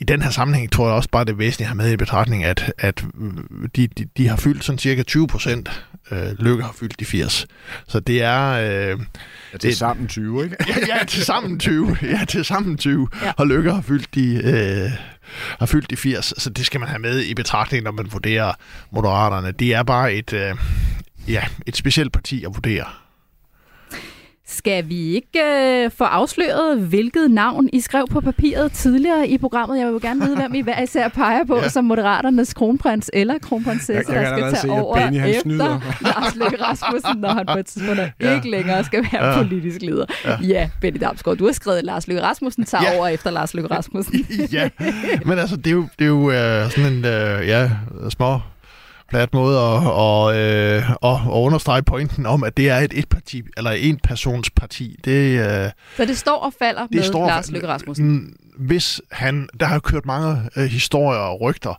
i 0.00 0.04
den 0.04 0.22
her 0.22 0.30
sammenhæng 0.30 0.72
tror 0.72 0.86
jeg 0.86 0.94
også 0.94 1.08
bare, 1.08 1.24
det 1.24 1.38
væsentligt 1.38 1.66
at 1.66 1.76
have 1.76 1.76
med 1.76 1.92
i 1.92 1.96
betragtning, 1.96 2.44
at, 2.44 2.72
at 2.78 3.04
de, 3.76 3.86
de, 3.86 4.04
de 4.16 4.28
har 4.28 4.36
fyldt 4.36 4.64
sådan 4.64 4.78
cirka 4.78 5.02
20 5.02 5.26
procent. 5.26 5.84
Øh, 6.10 6.32
Lykke 6.38 6.62
har 6.62 6.72
fyldt 6.72 7.00
de 7.00 7.04
80. 7.04 7.46
Så 7.88 8.00
det 8.00 8.22
er... 8.22 8.50
Øh, 8.50 8.98
ja, 9.52 9.58
til 9.58 9.76
sammen 9.76 10.08
20, 10.08 10.44
ikke? 10.44 10.56
ja, 10.68 10.74
ja, 10.96 11.04
til 11.04 11.24
sammen 11.24 11.58
20. 11.58 11.96
Ja, 12.02 12.24
til 12.28 12.44
sammen 12.44 12.76
20. 12.76 13.08
Ja. 13.22 13.32
Og 13.36 13.46
Lykke 13.46 13.72
har 13.72 13.82
fyldt 13.82 14.14
de... 14.14 14.40
Øh, 14.44 14.90
har 15.58 15.66
fyldt 15.66 15.90
de 15.90 15.96
80, 15.96 16.34
så 16.38 16.50
det 16.50 16.66
skal 16.66 16.80
man 16.80 16.88
have 16.88 16.98
med 16.98 17.22
i 17.22 17.34
betragtning, 17.34 17.84
når 17.84 17.90
man 17.90 18.12
vurderer 18.12 18.52
Moderaterne. 18.90 19.52
Det 19.52 19.74
er 19.74 19.82
bare 19.82 20.14
et, 20.14 20.32
øh, 20.32 20.54
ja, 21.28 21.42
et 21.66 21.76
specielt 21.76 22.12
parti 22.12 22.44
at 22.44 22.54
vurdere. 22.54 22.84
Skal 24.50 24.88
vi 24.88 25.14
ikke 25.14 25.40
øh, 25.84 25.90
få 25.90 26.04
afsløret, 26.04 26.78
hvilket 26.78 27.30
navn 27.30 27.68
I 27.72 27.80
skrev 27.80 28.06
på 28.10 28.20
papiret 28.20 28.72
tidligere 28.72 29.28
i 29.28 29.38
programmet? 29.38 29.78
Jeg 29.78 29.86
vil 29.86 29.92
jo 29.92 29.98
gerne 30.02 30.20
vide, 30.24 30.36
hvem 30.36 30.54
I 30.54 30.60
hver 30.60 30.82
især 30.82 31.08
peger 31.08 31.44
på 31.44 31.56
ja. 31.56 31.68
som 31.68 31.84
Moderaternes 31.84 32.54
kronprins 32.54 33.10
eller 33.12 33.38
kronprinsesse, 33.38 34.12
der 34.12 34.36
skal 34.36 34.54
tage 34.54 34.80
over 34.82 34.96
Benny, 34.96 35.28
efter 35.28 35.40
snyder. 35.42 35.80
Lars 36.00 36.36
Løkke 36.36 36.64
Rasmussen, 36.64 37.20
når 37.20 37.28
han 37.28 37.46
på 37.46 37.58
et 37.58 37.66
tidspunkt 37.66 38.00
ja. 38.20 38.34
ikke 38.34 38.50
længere 38.50 38.84
skal 38.84 39.06
være 39.12 39.26
ja. 39.26 39.42
politisk 39.42 39.82
leder. 39.82 40.04
Ja, 40.24 40.36
ja 40.42 40.70
Benny 40.80 41.00
Damsgaard, 41.00 41.36
du 41.36 41.44
har 41.44 41.52
skrevet, 41.52 41.78
at 41.78 41.84
Lars 41.84 42.08
Løkke 42.08 42.22
Rasmussen 42.22 42.64
tager 42.64 42.84
ja. 42.92 42.98
over 42.98 43.08
efter 43.08 43.30
Lars 43.30 43.54
Løkke 43.54 43.74
Rasmussen. 43.74 44.26
ja, 44.52 44.68
men 45.24 45.38
altså, 45.38 45.56
det 45.56 45.66
er 45.66 45.70
jo, 45.70 45.88
det 45.98 46.04
er 46.04 46.08
jo 46.08 46.26
uh, 46.26 46.70
sådan 46.70 46.92
en 46.92 46.98
uh, 46.98 47.48
ja, 47.48 47.70
små 48.08 48.40
plat 49.10 49.34
måde 49.34 49.58
at, 49.58 49.86
og, 49.86 50.36
øh, 50.36 50.90
og, 50.90 51.20
og 51.26 51.42
understrege 51.42 51.82
pointen 51.82 52.26
om, 52.26 52.44
at 52.44 52.56
det 52.56 52.68
er 52.68 52.78
et 52.78 52.92
etparti, 52.98 53.42
eller 53.56 53.70
en 53.70 53.98
persons 54.04 54.50
parti. 54.50 54.96
Det, 55.04 55.38
øh, 55.38 55.70
Så 55.96 56.04
det 56.04 56.18
står 56.18 56.36
og 56.36 56.52
falder 56.58 56.82
det 56.82 56.94
med 56.94 57.02
står 57.02 57.26
Lars 57.26 57.50
Løkke 57.50 57.68
Rasmussen? 57.68 58.36
Hvis 58.58 59.00
han, 59.12 59.48
der 59.60 59.66
har 59.66 59.78
kørt 59.78 60.06
mange 60.06 60.50
øh, 60.56 60.64
historier 60.64 61.20
og 61.20 61.40
rygter 61.40 61.74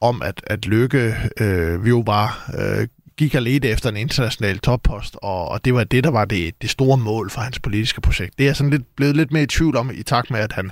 om, 0.00 0.22
at, 0.22 0.40
at 0.46 0.66
Løkke 0.66 1.14
øh, 1.40 1.84
vi 1.84 1.88
jo 1.88 2.02
bare 2.02 2.30
øh, 2.58 2.88
gik 3.16 3.34
og 3.34 3.42
ledte 3.42 3.68
efter 3.68 3.88
en 3.88 3.96
international 3.96 4.58
toppost, 4.58 5.16
og, 5.22 5.48
og 5.48 5.64
det 5.64 5.74
var 5.74 5.84
det, 5.84 6.04
der 6.04 6.10
var 6.10 6.24
det, 6.24 6.62
det 6.62 6.70
store 6.70 6.96
mål 6.96 7.30
for 7.30 7.40
hans 7.40 7.58
politiske 7.58 8.00
projekt. 8.00 8.38
Det 8.38 8.48
er 8.48 8.52
sådan 8.52 8.70
lidt, 8.70 8.96
blevet 8.96 9.16
lidt 9.16 9.32
mere 9.32 9.42
i 9.42 9.46
tvivl 9.46 9.76
om, 9.76 9.90
i 9.94 10.02
takt 10.02 10.30
med, 10.30 10.40
at 10.40 10.52
han, 10.52 10.70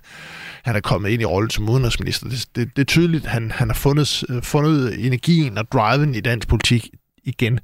han 0.64 0.76
er 0.76 0.80
kommet 0.80 1.10
ind 1.10 1.22
i 1.22 1.24
rollen 1.24 1.50
som 1.50 1.68
udenrigsminister. 1.68 2.28
Det, 2.28 2.46
det, 2.56 2.76
det 2.76 2.82
er 2.82 2.86
tydeligt, 2.86 3.24
at 3.24 3.30
han, 3.30 3.50
han 3.50 3.68
har 3.68 3.74
fundet, 3.74 4.24
øh, 4.28 4.42
fundet 4.42 5.06
energien 5.06 5.58
og 5.58 5.72
driven 5.72 6.14
i 6.14 6.20
dansk 6.20 6.48
politik 6.48 6.88
igen. 7.24 7.60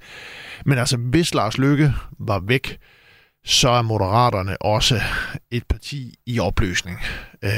Men 0.66 0.78
altså, 0.78 0.96
hvis 0.96 1.35
Lars 1.35 1.59
Løkke 1.59 1.94
var 2.18 2.42
væk, 2.46 2.78
så 3.44 3.68
er 3.68 3.83
Moderaterne 3.83 4.62
også 4.62 5.00
et 5.50 5.64
parti 5.68 6.14
i 6.26 6.40
opløsning. 6.40 6.98
Øh, 7.42 7.50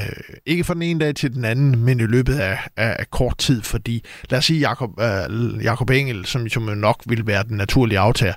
ikke 0.46 0.64
fra 0.64 0.74
den 0.74 0.82
ene 0.82 1.00
dag 1.00 1.14
til 1.14 1.34
den 1.34 1.44
anden, 1.44 1.84
men 1.84 2.00
i 2.00 2.06
løbet 2.06 2.34
af, 2.34 2.58
af, 2.76 2.96
af 2.98 3.10
kort 3.10 3.38
tid, 3.38 3.62
fordi 3.62 4.04
lad 4.30 4.38
os 4.38 4.44
sige 4.44 4.60
Jakob, 4.60 5.00
øh, 5.00 5.64
Jakob 5.64 5.90
Engel, 5.90 6.26
som, 6.26 6.48
som 6.48 6.62
nok 6.62 7.02
vil 7.06 7.26
være 7.26 7.44
den 7.44 7.56
naturlige 7.56 7.98
aftager, 7.98 8.34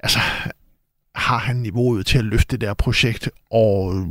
altså 0.00 0.18
har 1.26 1.38
han 1.38 1.56
niveauet 1.56 2.06
til 2.06 2.18
at 2.18 2.24
løfte 2.24 2.56
det 2.56 2.60
der 2.60 2.74
projekt, 2.74 3.30
og 3.50 4.06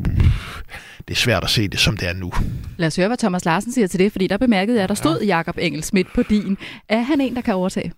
det 1.07 1.13
er 1.13 1.15
svært 1.15 1.43
at 1.43 1.49
se 1.49 1.67
det, 1.67 1.79
som 1.79 1.97
det 1.97 2.07
er 2.09 2.13
nu. 2.13 2.31
Lad 2.77 2.87
os 2.87 2.95
høre, 2.95 3.07
hvad 3.07 3.17
Thomas 3.17 3.45
Larsen 3.45 3.71
siger 3.71 3.87
til 3.87 3.99
det, 3.99 4.11
fordi 4.11 4.27
der 4.27 4.37
bemærkede 4.37 4.77
jeg, 4.77 4.83
at 4.83 4.89
der 4.89 4.95
stod 4.95 5.19
ja. 5.21 5.25
Jakob 5.25 5.57
Engel 5.57 5.83
Schmidt 5.83 6.07
på 6.15 6.23
din. 6.23 6.57
Er 6.89 7.01
han 7.01 7.21
en, 7.21 7.35
der 7.35 7.41
kan 7.41 7.53
overtage? 7.53 7.91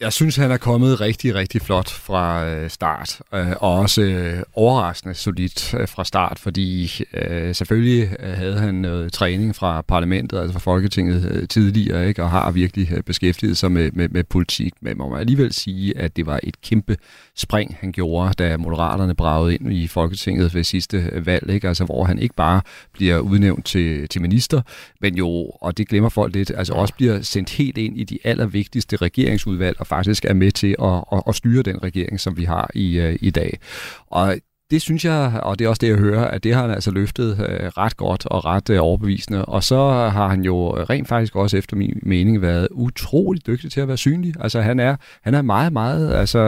Jeg 0.00 0.12
synes, 0.12 0.36
han 0.36 0.50
er 0.50 0.56
kommet 0.56 1.00
rigtig, 1.00 1.34
rigtig 1.34 1.62
flot 1.62 1.90
fra 1.90 2.46
øh, 2.48 2.70
start, 2.70 3.20
øh, 3.34 3.50
og 3.60 3.78
også 3.78 4.02
øh, 4.02 4.42
overraskende 4.54 5.14
solidt 5.14 5.74
øh, 5.74 5.88
fra 5.88 6.04
start, 6.04 6.38
fordi 6.38 7.02
øh, 7.14 7.54
selvfølgelig 7.54 8.08
havde 8.20 8.58
han 8.58 8.74
noget 8.74 9.12
træning 9.12 9.56
fra 9.56 9.82
parlamentet, 9.82 10.38
altså 10.38 10.52
fra 10.52 10.60
Folketinget 10.60 11.32
øh, 11.32 11.48
tidligere, 11.48 12.08
ikke, 12.08 12.22
og 12.22 12.30
har 12.30 12.50
virkelig 12.50 12.92
øh, 12.92 13.02
beskæftiget 13.02 13.56
sig 13.56 13.72
med, 13.72 13.90
med, 13.92 14.08
med 14.08 14.24
politik. 14.24 14.72
Men 14.80 14.98
man 14.98 15.08
må 15.08 15.16
alligevel 15.16 15.52
sige, 15.52 15.98
at 15.98 16.16
det 16.16 16.26
var 16.26 16.40
et 16.42 16.60
kæmpe 16.62 16.96
spring, 17.36 17.76
han 17.80 17.92
gjorde, 17.92 18.32
da 18.32 18.56
Moderaterne 18.56 19.14
bragede 19.14 19.54
ind 19.54 19.72
i 19.72 19.86
Folketinget 19.86 20.54
ved 20.54 20.64
sidste 20.64 21.10
valg, 21.24 21.50
ikke? 21.50 21.68
Altså, 21.68 21.84
hvor 21.84 22.04
han 22.04 22.18
ikke 22.18 22.34
bare 22.34 22.60
bliver 22.92 23.18
udnævnt 23.18 23.66
til, 23.66 24.08
til 24.08 24.22
minister, 24.22 24.62
men 25.00 25.16
jo, 25.16 25.28
og 25.60 25.78
det 25.78 25.88
glemmer 25.88 26.08
folk 26.08 26.34
lidt, 26.34 26.52
altså 26.56 26.72
også 26.72 26.94
bliver 26.94 27.22
sendt 27.22 27.50
helt 27.50 27.78
ind 27.78 27.98
i 27.98 28.04
de 28.04 28.18
allervigtigste 28.24 28.96
regeringsudvalg 28.96 29.80
og 29.80 29.89
faktisk 29.90 30.24
er 30.24 30.34
med 30.34 30.52
til 30.52 30.76
at, 30.82 31.04
at, 31.12 31.22
at 31.28 31.34
styre 31.34 31.62
den 31.62 31.82
regering, 31.82 32.20
som 32.20 32.36
vi 32.36 32.44
har 32.44 32.70
i, 32.74 32.98
øh, 32.98 33.18
i 33.20 33.30
dag. 33.30 33.58
Og 34.06 34.36
det 34.70 34.82
synes 34.82 35.04
jeg, 35.04 35.40
og 35.42 35.58
det 35.58 35.64
er 35.64 35.68
også 35.68 35.80
det, 35.80 35.88
jeg 35.88 35.96
hører, 35.96 36.24
at 36.24 36.44
det 36.44 36.54
har 36.54 36.62
han 36.62 36.70
altså 36.70 36.90
løftet 36.90 37.30
øh, 37.30 37.66
ret 37.66 37.96
godt 37.96 38.26
og 38.26 38.44
ret 38.44 38.70
øh, 38.70 38.78
overbevisende. 38.82 39.44
Og 39.44 39.64
så 39.64 39.90
har 39.90 40.28
han 40.28 40.42
jo 40.42 40.76
rent 40.76 41.08
faktisk 41.08 41.36
også 41.36 41.56
efter 41.56 41.76
min 41.76 41.98
mening 42.02 42.42
været 42.42 42.68
utrolig 42.70 43.46
dygtig 43.46 43.72
til 43.72 43.80
at 43.80 43.88
være 43.88 43.96
synlig. 43.96 44.34
Altså 44.40 44.60
han 44.60 44.80
er, 44.80 44.96
han 45.22 45.34
er 45.34 45.42
meget, 45.42 45.72
meget 45.72 46.12
altså, 46.14 46.38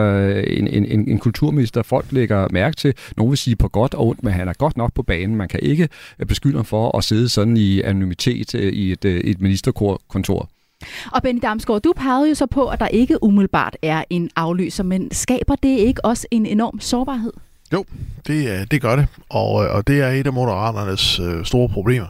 en, 0.47 0.67
en, 0.67 1.09
en, 1.09 1.19
kulturminister, 1.19 1.83
folk 1.83 2.11
lægger 2.11 2.47
mærke 2.51 2.75
til. 2.75 2.93
Nogle 3.17 3.31
vil 3.31 3.37
sige 3.37 3.55
på 3.55 3.67
godt 3.67 3.93
og 3.93 4.07
ondt, 4.07 4.23
men 4.23 4.33
han 4.33 4.47
er 4.47 4.53
godt 4.53 4.77
nok 4.77 4.93
på 4.93 5.03
banen. 5.03 5.35
Man 5.35 5.47
kan 5.47 5.59
ikke 5.63 5.89
øh, 6.19 6.25
beskylde 6.25 6.55
ham 6.55 6.65
for 6.65 6.97
at 6.97 7.03
sidde 7.03 7.29
sådan 7.29 7.57
i 7.57 7.81
anonymitet 7.81 8.55
øh, 8.55 8.73
i 8.73 8.91
et, 8.91 9.05
øh, 9.05 9.19
et 9.19 9.41
ministerkontor. 9.41 10.49
Og 11.11 11.23
Benny 11.23 11.39
Damsgaard, 11.41 11.81
du 11.81 11.93
pegede 11.97 12.29
jo 12.29 12.35
så 12.35 12.45
på, 12.45 12.67
at 12.67 12.79
der 12.79 12.87
ikke 12.87 13.23
umiddelbart 13.23 13.77
er 13.81 14.03
en 14.09 14.29
afløser, 14.35 14.83
men 14.83 15.11
skaber 15.11 15.55
det 15.55 15.77
ikke 15.77 16.05
også 16.05 16.27
en 16.31 16.45
enorm 16.45 16.79
sårbarhed? 16.79 17.33
Jo, 17.73 17.85
det, 18.27 18.59
øh, 18.59 18.67
det 18.71 18.81
gør 18.81 18.95
det, 18.95 19.07
og, 19.29 19.65
øh, 19.65 19.75
og 19.75 19.87
det 19.87 20.01
er 20.01 20.09
et 20.09 20.27
af 20.27 20.33
moderaternes 20.33 21.19
øh, 21.19 21.45
store 21.45 21.69
problemer. 21.69 22.07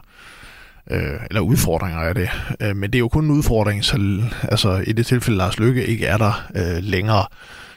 Øh, 0.92 1.20
eller 1.30 1.42
udfordringer 1.42 2.00
er 2.00 2.14
det. 2.14 2.30
Øh, 2.62 2.76
men 2.76 2.90
det 2.90 2.96
er 2.96 3.00
jo 3.00 3.08
kun 3.08 3.26
en 3.26 3.32
udfordring, 3.32 3.86
så 3.86 4.22
altså, 4.44 4.84
i 4.88 4.92
det 4.92 5.06
tilfælde 5.06 5.38
Lars 5.38 5.60
Lykke 5.60 5.86
ikke 5.86 6.06
er 6.06 6.18
der 6.18 6.48
øh, 6.56 6.84
længere. 6.84 7.26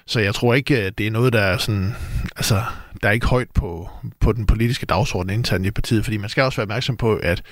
Så 0.07 0.21
jeg 0.21 0.35
tror 0.35 0.55
ikke, 0.55 0.87
øh, 0.87 0.93
det 0.99 1.07
er 1.07 1.11
noget, 1.11 1.33
der 1.33 1.41
er 1.41 1.59
sådan, 1.59 1.95
altså, 2.37 2.63
der 3.03 3.09
er 3.09 3.13
ikke 3.13 3.27
højt 3.27 3.51
på, 3.55 3.91
på 4.21 4.33
den 4.33 4.47
politiske 4.47 4.87
dagsorden 4.87 5.31
internt 5.31 5.67
i 5.67 5.71
partiet, 5.71 6.05
fordi 6.05 6.17
man 6.17 6.29
skal 6.29 6.43
også 6.43 6.57
være 6.57 6.65
opmærksom 6.65 6.97
på, 6.97 7.17
at, 7.17 7.43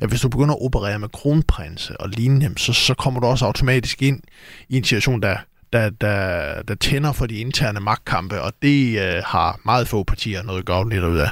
at 0.00 0.08
hvis 0.08 0.20
du 0.20 0.28
begynder 0.28 0.54
at 0.54 0.64
operere 0.64 0.98
med 0.98 1.08
kronprinse 1.08 2.00
og 2.00 2.08
lignende, 2.08 2.52
så, 2.56 2.72
så 2.72 2.94
kommer 2.94 3.20
du 3.20 3.26
også 3.26 3.46
automatisk 3.46 4.02
ind 4.02 4.20
i 4.68 4.76
en 4.76 4.84
situation, 4.84 5.22
der, 5.22 5.36
der, 5.72 5.90
der, 5.90 6.62
der 6.62 6.74
tænder 6.74 7.12
for 7.12 7.26
de 7.26 7.36
interne 7.36 7.80
magtkampe, 7.80 8.42
og 8.42 8.52
det 8.62 9.00
øh, 9.00 9.22
har 9.26 9.60
meget 9.64 9.88
få 9.88 10.02
partier 10.02 10.42
noget 10.42 10.66
gavnligt 10.66 11.04
ud 11.04 11.18
af. 11.18 11.28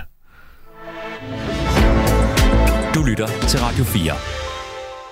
Du 2.95 3.03
lytter 3.03 3.27
til 3.27 3.61
Radio 3.61 3.85
4. 3.85 4.42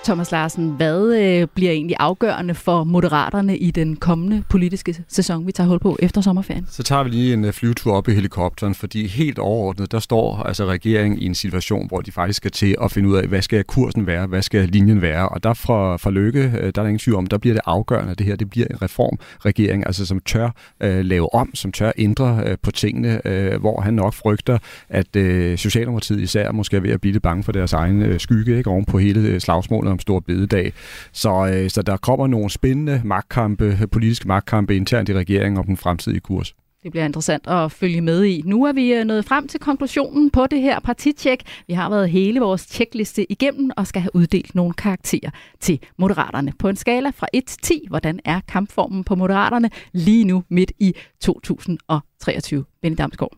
Thomas 0.03 0.31
Larsen, 0.31 0.69
hvad 0.69 1.15
øh, 1.15 1.47
bliver 1.55 1.71
egentlig 1.71 1.95
afgørende 1.99 2.53
for 2.53 2.83
Moderaterne 2.83 3.57
i 3.57 3.71
den 3.71 3.95
kommende 3.95 4.43
politiske 4.49 5.03
sæson, 5.07 5.47
vi 5.47 5.51
tager 5.51 5.67
hul 5.67 5.79
på 5.79 5.97
efter 5.99 6.21
sommerferien? 6.21 6.67
Så 6.69 6.83
tager 6.83 7.03
vi 7.03 7.09
lige 7.09 7.33
en 7.33 7.45
øh, 7.45 7.53
flyvetur 7.53 7.93
op 7.93 8.07
i 8.07 8.13
helikopteren, 8.13 8.75
fordi 8.75 9.07
helt 9.07 9.39
overordnet, 9.39 9.91
der 9.91 9.99
står 9.99 10.43
altså 10.43 10.65
regeringen 10.65 11.19
i 11.19 11.25
en 11.25 11.35
situation, 11.35 11.87
hvor 11.87 12.01
de 12.01 12.11
faktisk 12.11 12.37
skal 12.37 12.51
til 12.51 12.75
at 12.83 12.91
finde 12.91 13.09
ud 13.09 13.15
af, 13.15 13.27
hvad 13.27 13.41
skal 13.41 13.63
kursen 13.63 14.07
være, 14.07 14.27
hvad 14.27 14.41
skal 14.41 14.69
linjen 14.69 15.01
være, 15.01 15.29
og 15.29 15.43
der 15.43 15.53
fra, 15.53 15.97
fra 15.97 16.11
Lykke, 16.11 16.39
øh, 16.39 16.61
der 16.61 16.65
er 16.65 16.71
der 16.71 16.81
ingen 16.81 16.99
tvivl 16.99 17.17
om, 17.17 17.27
der 17.27 17.37
bliver 17.37 17.53
det 17.53 17.61
afgørende, 17.65 18.15
det 18.15 18.25
her, 18.25 18.35
det 18.35 18.49
bliver 18.49 18.67
en 18.71 18.81
reformregering, 18.81 19.85
altså 19.85 20.05
som 20.05 20.19
tør 20.19 20.49
øh, 20.83 21.05
lave 21.05 21.35
om, 21.35 21.55
som 21.55 21.71
tør 21.71 21.91
ændre 21.97 22.43
øh, 22.45 22.57
på 22.63 22.71
tingene, 22.71 23.27
øh, 23.27 23.59
hvor 23.59 23.81
han 23.81 23.93
nok 23.93 24.13
frygter, 24.13 24.57
at 24.89 25.15
øh, 25.15 25.57
Socialdemokratiet 25.57 26.19
især 26.19 26.51
måske 26.51 26.77
er 26.77 26.81
ved 26.81 26.91
at 26.91 27.01
blive 27.01 27.11
lidt 27.11 27.23
bange 27.23 27.43
for 27.43 27.51
deres 27.51 27.73
egen 27.73 28.01
øh, 28.01 28.19
skygge, 28.19 28.57
ikke, 28.57 28.69
oven 28.69 28.85
på 28.85 28.97
hele 28.97 29.19
øh, 29.19 29.39
slagsmålet 29.39 29.90
om 29.91 29.99
stor 29.99 30.19
bededag. 30.19 30.73
Så, 31.11 31.51
øh, 31.53 31.69
så 31.69 31.81
der 31.81 31.97
kommer 31.97 32.27
nogle 32.27 32.49
spændende 32.49 33.01
magtkampe, 33.05 33.87
politiske 33.91 34.27
magtkampe 34.27 34.75
internt 34.75 35.09
i 35.09 35.13
regeringen 35.13 35.57
om 35.59 35.65
den 35.65 35.77
fremtidige 35.77 36.19
kurs. 36.19 36.55
Det 36.83 36.91
bliver 36.91 37.05
interessant 37.05 37.47
at 37.47 37.71
følge 37.71 38.01
med 38.01 38.23
i. 38.23 38.41
Nu 38.45 38.65
er 38.65 38.73
vi 38.73 38.93
øh, 38.93 39.05
nået 39.05 39.25
frem 39.25 39.47
til 39.47 39.59
konklusionen 39.59 40.29
på 40.29 40.47
det 40.47 40.61
her 40.61 40.79
partitjek. 40.79 41.43
Vi 41.67 41.73
har 41.73 41.89
været 41.89 42.09
hele 42.09 42.39
vores 42.39 42.65
tjekliste 42.65 43.31
igennem 43.31 43.71
og 43.77 43.87
skal 43.87 44.01
have 44.01 44.15
uddelt 44.15 44.55
nogle 44.55 44.73
karakterer 44.73 45.29
til 45.59 45.79
Moderaterne. 45.97 46.53
På 46.59 46.69
en 46.69 46.75
skala 46.75 47.09
fra 47.09 47.27
1 47.33 47.45
til 47.45 47.59
10, 47.61 47.85
hvordan 47.89 48.19
er 48.25 48.39
kampformen 48.47 49.03
på 49.03 49.15
Moderaterne 49.15 49.69
lige 49.91 50.23
nu 50.23 50.43
midt 50.49 50.71
i 50.79 50.95
2023? 51.19 52.65
Benny 52.81 52.95
Damsgaard. 52.97 53.33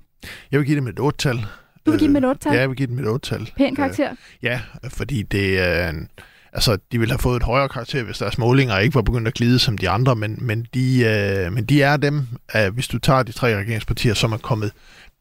Jeg 0.51 0.59
vil 0.59 0.65
give 0.67 0.75
det 0.75 0.83
med 0.83 0.93
et 0.93 0.99
8-tal. 0.99 1.37
Du 1.85 1.91
vil 1.91 1.99
give 1.99 2.07
dem 2.07 2.15
et 2.15 2.35
8-tal? 2.35 2.53
Ja, 2.53 2.59
jeg 2.59 2.69
vil 2.69 2.77
give 2.77 2.87
dem 2.87 2.99
et 2.99 3.05
8-tal. 3.05 3.51
Pæn 3.57 3.75
karakter? 3.75 4.15
Ja, 4.43 4.61
fordi 4.89 5.21
det 5.21 5.59
er 5.59 5.89
en 5.89 6.09
altså, 6.53 6.77
de 6.91 6.99
ville 6.99 7.11
have 7.11 7.19
fået 7.19 7.37
et 7.37 7.43
højere 7.43 7.69
karakter, 7.69 8.03
hvis 8.03 8.17
deres 8.17 8.37
målinger 8.37 8.77
ikke 8.77 8.95
var 8.95 9.01
begyndt 9.01 9.27
at 9.27 9.33
glide 9.33 9.59
som 9.59 9.77
de 9.77 9.89
andre, 9.89 10.15
men, 10.15 10.37
men, 10.41 10.67
de, 10.73 11.03
øh, 11.05 11.53
men 11.53 11.65
de 11.65 11.81
er 11.81 11.97
dem, 11.97 12.27
øh, 12.55 12.73
hvis 12.73 12.87
du 12.87 12.99
tager 12.99 13.23
de 13.23 13.31
tre 13.31 13.57
regeringspartier, 13.57 14.13
som 14.13 14.31
er 14.31 14.37
kommet 14.37 14.71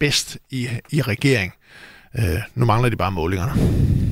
bedst 0.00 0.38
i, 0.50 0.68
i 0.90 1.02
regering. 1.02 1.52
Øh, 2.18 2.24
nu 2.54 2.64
mangler 2.64 2.88
de 2.88 2.96
bare 2.96 3.12
målingerne. 3.12 3.52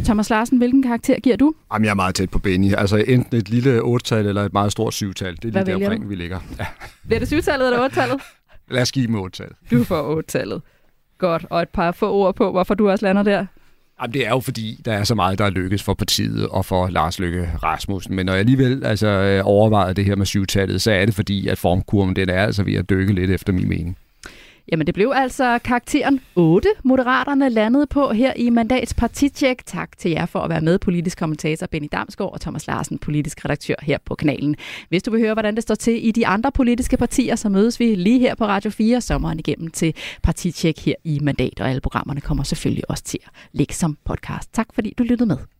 Thomas 0.05 0.31
Larsen, 0.31 0.59
hvilken 0.59 0.83
karakter 0.83 1.21
giver 1.21 1.37
du? 1.37 1.55
Jamen, 1.73 1.85
jeg 1.85 1.91
er 1.91 1.95
meget 1.95 2.15
tæt 2.15 2.31
på 2.31 2.39
Benny. 2.39 2.75
Altså 2.75 2.97
enten 2.97 3.37
et 3.37 3.49
lille 3.49 3.81
8-tal 3.81 4.27
eller 4.27 4.45
et 4.45 4.53
meget 4.53 4.73
stort 4.73 4.95
7-tal. 4.95 5.37
Det 5.37 5.45
er 5.45 5.65
lige 5.65 5.65
der 5.65 5.75
omkring, 5.75 6.09
vi 6.09 6.15
ligger. 6.15 6.41
Ja. 6.59 6.67
Bliver 7.07 7.19
det 7.19 7.33
7-tallet 7.33 7.67
eller 7.67 7.89
8-tallet? 7.89 8.21
Lad 8.71 8.83
os 8.83 8.93
give 8.93 9.07
dem 9.07 9.17
8-tal. 9.17 9.49
Du 9.71 9.85
får 9.85 10.21
8-tallet. 10.21 10.63
Godt, 11.19 11.47
og 11.51 11.63
et 11.63 11.69
par 11.69 11.93
få 11.93 12.13
ord 12.13 12.35
på, 12.35 12.51
hvorfor 12.51 12.75
du 12.75 12.91
også 12.91 13.07
lander 13.07 13.23
der. 13.23 13.47
Jamen, 14.01 14.15
det 14.15 14.27
er 14.27 14.31
jo 14.31 14.41
fordi, 14.41 14.81
der 14.85 14.93
er 14.93 15.05
så 15.05 15.15
meget, 15.15 15.39
der 15.39 15.45
er 15.45 15.51
lykkes 15.51 15.83
for 15.83 15.95
partiet 15.95 16.49
og 16.49 16.65
for 16.65 16.89
Lars 16.89 17.19
Løkke 17.19 17.51
Rasmussen. 17.63 18.17
Men 18.17 18.27
når 18.27 18.33
jeg 18.33 18.41
alligevel 18.41 18.85
altså, 18.85 19.07
øh, 19.07 19.43
overvejer 19.45 19.93
det 19.93 20.05
her 20.05 20.17
med 20.17 20.27
syvtallet, 20.27 20.83
så 20.83 20.93
er 20.93 21.05
det 21.05 21.15
fordi, 21.15 21.49
at 21.49 21.59
formkurven 21.59 22.17
den 22.17 22.29
er 22.29 22.43
altså 22.43 22.63
ved 22.63 22.75
at 22.75 22.91
dykke 22.91 23.13
lidt 23.13 23.31
efter 23.31 23.53
min 23.53 23.69
mening. 23.69 23.97
Jamen 24.73 24.87
det 24.87 24.95
blev 24.95 25.13
altså 25.15 25.59
karakteren 25.65 26.21
8, 26.37 26.69
Moderaterne 26.85 27.49
landede 27.49 27.87
på 27.87 28.13
her 28.13 28.33
i 28.37 28.51
Mandats 28.51 28.95
partitjek. 28.95 29.67
Tak 29.67 29.99
til 29.99 30.11
jer 30.11 30.27
for 30.27 30.41
at 30.41 30.51
være 30.51 30.61
med, 30.61 30.79
politisk 30.79 31.19
kommentator 31.19 31.67
Benny 31.67 31.89
Damsgaard 31.93 32.33
og 32.33 32.41
Thomas 32.41 32.67
Larsen, 32.67 32.99
politisk 32.99 33.45
redaktør 33.45 33.75
her 33.83 33.99
på 34.05 34.15
kanalen. 34.15 34.57
Hvis 34.89 35.03
du 35.03 35.11
vil 35.11 35.21
høre, 35.21 35.33
hvordan 35.33 35.55
det 35.55 35.63
står 35.63 35.75
til 35.75 36.07
i 36.09 36.11
de 36.11 36.27
andre 36.27 36.53
politiske 36.53 36.97
partier, 36.97 37.37
så 37.37 37.49
mødes 37.49 37.81
vi 37.81 37.95
lige 37.95 38.19
her 38.19 38.35
på 38.35 38.47
Radio 38.47 38.71
4 38.71 39.01
sommeren 39.01 39.39
igennem 39.39 39.71
til 39.71 39.95
partitjek 40.23 40.85
her 40.85 40.95
i 41.05 41.19
Mandat, 41.23 41.61
og 41.61 41.69
alle 41.69 41.81
programmerne 41.81 42.21
kommer 42.21 42.45
selvfølgelig 42.45 42.91
også 42.91 43.05
til 43.05 43.19
at 43.25 43.31
ligge 43.53 43.75
som 43.75 43.99
podcast. 44.05 44.53
Tak 44.53 44.67
fordi 44.75 44.95
du 44.99 45.03
lyttede 45.03 45.29
med. 45.29 45.60